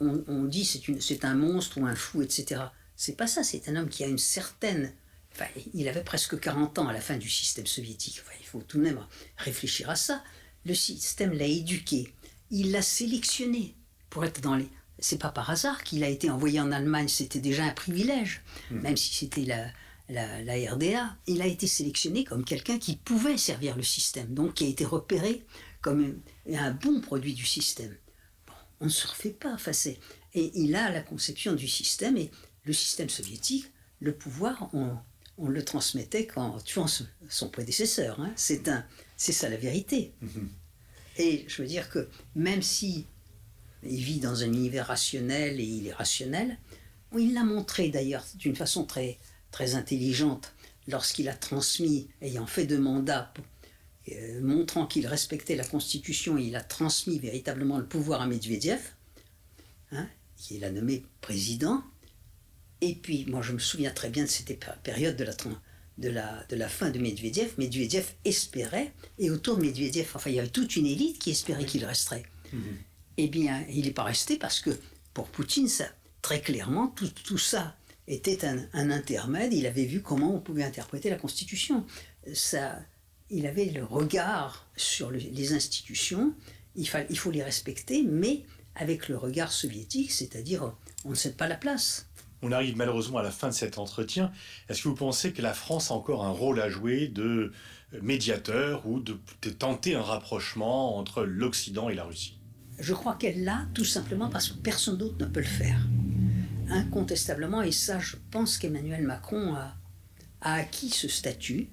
[0.00, 2.62] on, dit c'est, c'est un monstre ou un fou, etc.
[2.96, 3.44] C'est pas ça.
[3.44, 4.92] C'est un homme qui a une certaine.
[5.32, 8.22] Enfin, il avait presque 40 ans à la fin du système soviétique.
[8.40, 9.00] il faut tout de même
[9.36, 10.22] réfléchir à ça.
[10.64, 12.12] Le système l'a éduqué
[12.52, 13.74] il l'a sélectionné
[14.10, 14.68] pour être dans les.
[14.98, 18.80] C'est pas par hasard qu'il a été envoyé en Allemagne, c'était déjà un privilège, hmm.
[18.80, 19.66] même si c'était la,
[20.08, 21.16] la, RDA.
[21.26, 24.84] Il a été sélectionné comme quelqu'un qui pouvait servir le système, donc qui a été
[24.84, 25.44] repéré
[25.80, 26.20] comme
[26.52, 27.96] un, bon produit du système.
[28.80, 29.52] on ne se refait pas.
[29.54, 29.72] Enfin,
[30.34, 32.30] et il a la conception du système, et
[32.64, 33.66] le système soviétique
[34.02, 34.98] le pouvoir, on,
[35.48, 36.86] le transmettait quand tuant
[37.28, 38.20] son prédécesseur.
[38.20, 38.32] Hein.
[38.36, 40.12] C'est ça la vérité.
[40.20, 40.50] Mhm.
[41.18, 43.06] Et je veux dire que même si
[43.82, 46.58] il vit dans un univers rationnel et il est rationnel,
[47.16, 49.18] il l'a montré d'ailleurs d'une façon très,
[49.52, 50.52] très intelligente
[50.88, 53.32] lorsqu'il a transmis, ayant fait deux mandats,
[54.10, 58.80] euh, montrant qu'il respectait la Constitution, il a transmis véritablement le pouvoir à Medvedev,
[59.92, 61.84] hein, qui l'a nommé président.
[62.80, 65.34] Et puis, moi, je me souviens très bien de cette période de la,
[65.98, 67.52] de la, de la fin de Medvedev.
[67.58, 71.64] Medvedev espérait, et autour de Medvedev, enfin, il y avait toute une élite qui espérait
[71.64, 72.24] qu'il resterait.
[72.52, 72.76] Mhm.
[73.18, 74.70] Eh bien, il n'est pas resté parce que
[75.14, 75.84] pour Poutine, ça,
[76.22, 77.76] très clairement, tout, tout ça
[78.08, 79.52] était un, un, intermède.
[79.52, 81.84] Il avait vu comment on pouvait interpréter la Constitution.
[82.34, 82.78] Ça,
[83.30, 86.34] il avait le regard sur les institutions.
[86.76, 90.74] Il, il faut les respecter, mais avec le regard soviétique, c'est-à-dire
[91.04, 92.08] on ne cède pas la place.
[92.42, 94.32] On arrive malheureusement à la fin de cet entretien.
[94.68, 97.52] Est-ce que vous pensez que la France a encore un rôle à jouer de
[98.00, 102.38] médiateur ou de, de tenter un rapprochement entre l'Occident et la Russie?
[102.78, 105.78] Je crois qu'elle l'a tout simplement parce que personne d'autre ne peut le faire.
[106.72, 109.76] Incontestablement, et ça je pense qu'Emmanuel Macron a,
[110.40, 111.68] acquis ce statut.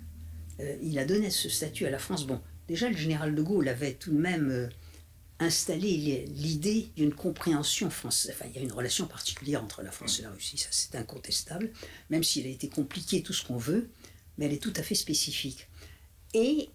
[0.60, 2.28] Euh, il a donné ce statut à la France.
[2.28, 4.50] Bon, déjà le général de Gaulle avait tout de même...
[4.50, 4.70] Euh,
[5.40, 8.36] installer l'idée d'une compréhension française.
[8.36, 10.96] Enfin, il y a une relation particulière entre la France et la Russie, ça c'est
[10.96, 11.72] incontestable,
[12.10, 13.90] même s'il a été compliqué tout ce qu'on veut,
[14.38, 15.68] mais elle est tout à fait spécifique.
[16.34, 16.70] Et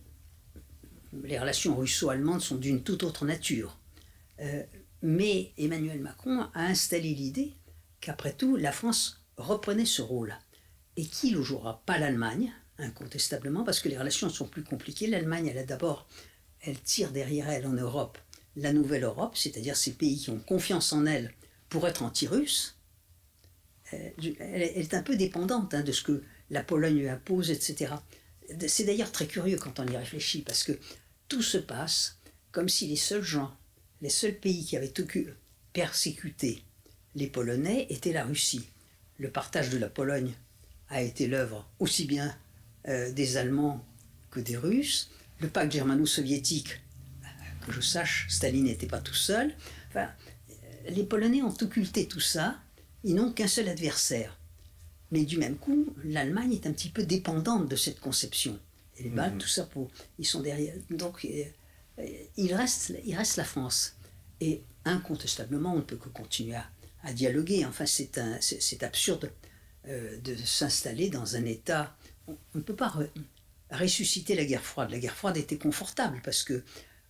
[1.23, 3.79] les relations russo-allemandes sont d'une toute autre nature.
[4.41, 4.63] Euh,
[5.03, 7.53] mais Emmanuel Macron a installé l'idée
[8.05, 10.37] qu'après tout, la France reprenait ce rôle
[10.97, 15.07] et qu'il ne jouera pas l'Allemagne, incontestablement, parce que les relations sont plus compliquées.
[15.07, 16.07] L'Allemagne, elle a d'abord,
[16.61, 18.19] elle tire derrière elle en Europe
[18.57, 21.33] la nouvelle Europe, c'est-à-dire ces pays qui ont confiance en elle
[21.69, 22.79] pour être anti-russes,
[23.93, 27.95] euh, elle, est un peu dépendante hein, de ce que la Pologne lui impose, etc.
[28.69, 30.79] C'est d'ailleurs très curieux quand on y réfléchit, parce que
[31.29, 32.19] tout se passe
[32.53, 33.57] comme si les seuls gens,
[34.03, 34.93] les seuls pays qui avaient
[35.73, 36.63] persécuté
[37.15, 38.69] les Polonais étaient la Russie.
[39.19, 40.33] Le partage de la Pologne
[40.89, 42.35] a été l'œuvre aussi bien
[42.89, 43.85] euh, des Allemands
[44.31, 45.11] que des Russes.
[45.41, 46.81] Le pacte germano-soviétique
[47.67, 49.55] que je sache, Staline n'était pas tout seul.
[49.89, 50.09] Enfin,
[50.89, 52.57] les Polonais ont occulté tout ça,
[53.03, 54.39] ils n'ont qu'un seul adversaire.
[55.11, 58.59] Mais du même coup, l'Allemagne est un petit peu dépendante de cette conception.
[58.97, 59.41] Et les Baltes, mhm.
[59.41, 60.75] tout ça, pour, ils sont derrière.
[60.91, 62.05] Donc, euh,
[62.37, 63.97] il, reste, il reste la France.
[64.41, 66.69] Et incontestablement, on ne peut que continuer à,
[67.13, 67.65] dialoguer.
[67.65, 69.33] Enfin, c'est absurde
[69.89, 71.97] euh, de s'installer dans un État.
[72.27, 72.95] On, ne peut pas
[73.71, 74.91] ressusciter la guerre froide.
[74.91, 76.63] La guerre froide était confortable parce que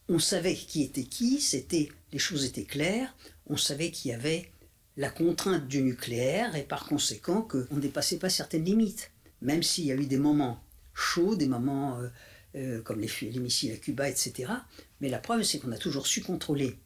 [0.09, 3.15] on savait qui était qui, c'était, les choses étaient claires,
[3.47, 4.51] on savait qu'il y avait
[4.97, 9.11] la contrainte du nucléaire et par conséquent qu'on ne dépassait pas certaines limites.
[9.41, 10.63] Même s'il y a eu des moments
[10.93, 12.09] chauds, des moments euh,
[12.57, 14.53] euh, comme les, missiles à Cuba, etc.
[15.01, 16.79] Mais la preuve, c'est qu'on a toujours su contrôler.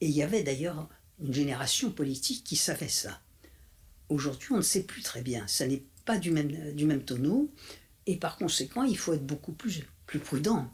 [0.00, 0.88] Et il y avait d'ailleurs
[1.22, 3.20] une génération politique qui savait ça.
[4.08, 5.46] Aujourd'hui, on ne sait plus très bien.
[5.46, 7.50] Ça n'est pas du même, du même tonneau.
[8.06, 10.70] Et par conséquent, il faut être beaucoup plus, plus prudent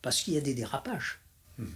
[0.00, 1.20] parce qu'il y a des dérapages.
[1.58, 1.66] Mhm.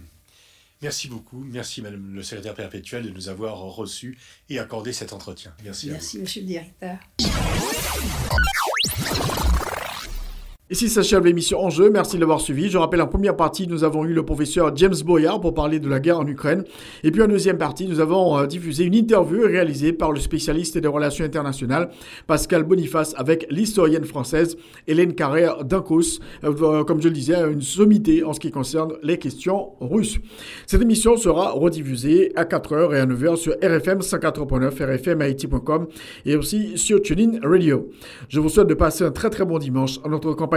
[0.81, 1.43] Merci beaucoup.
[1.43, 4.17] Merci, Madame le secrétaire perpétuel, de nous avoir reçus
[4.49, 5.53] et accordé cet entretien.
[5.63, 5.89] Merci.
[5.89, 6.99] Merci, Monsieur le Directeur.
[10.69, 12.69] Ici s'achève l'émission En jeu, merci de l'avoir suivi.
[12.69, 15.87] Je rappelle en première partie, nous avons eu le professeur James Boyard pour parler de
[15.87, 16.65] la guerre en Ukraine.
[17.05, 20.77] Et puis en deuxième partie, nous avons euh, diffusé une interview réalisée par le spécialiste
[20.77, 21.89] des relations internationales
[22.27, 24.57] Pascal Boniface avec l'historienne française
[24.87, 29.19] Hélène Carrère d'Incos, euh, comme je le disais, une sommité en ce qui concerne les
[29.19, 30.19] questions russes.
[30.65, 35.87] Cette émission sera rediffusée à 4h et à 9h sur RFM 104.9, rfmhaiti.com
[36.25, 37.87] et aussi sur TuneIn Radio.
[38.27, 40.56] Je vous souhaite de passer un très très bon dimanche en notre campagne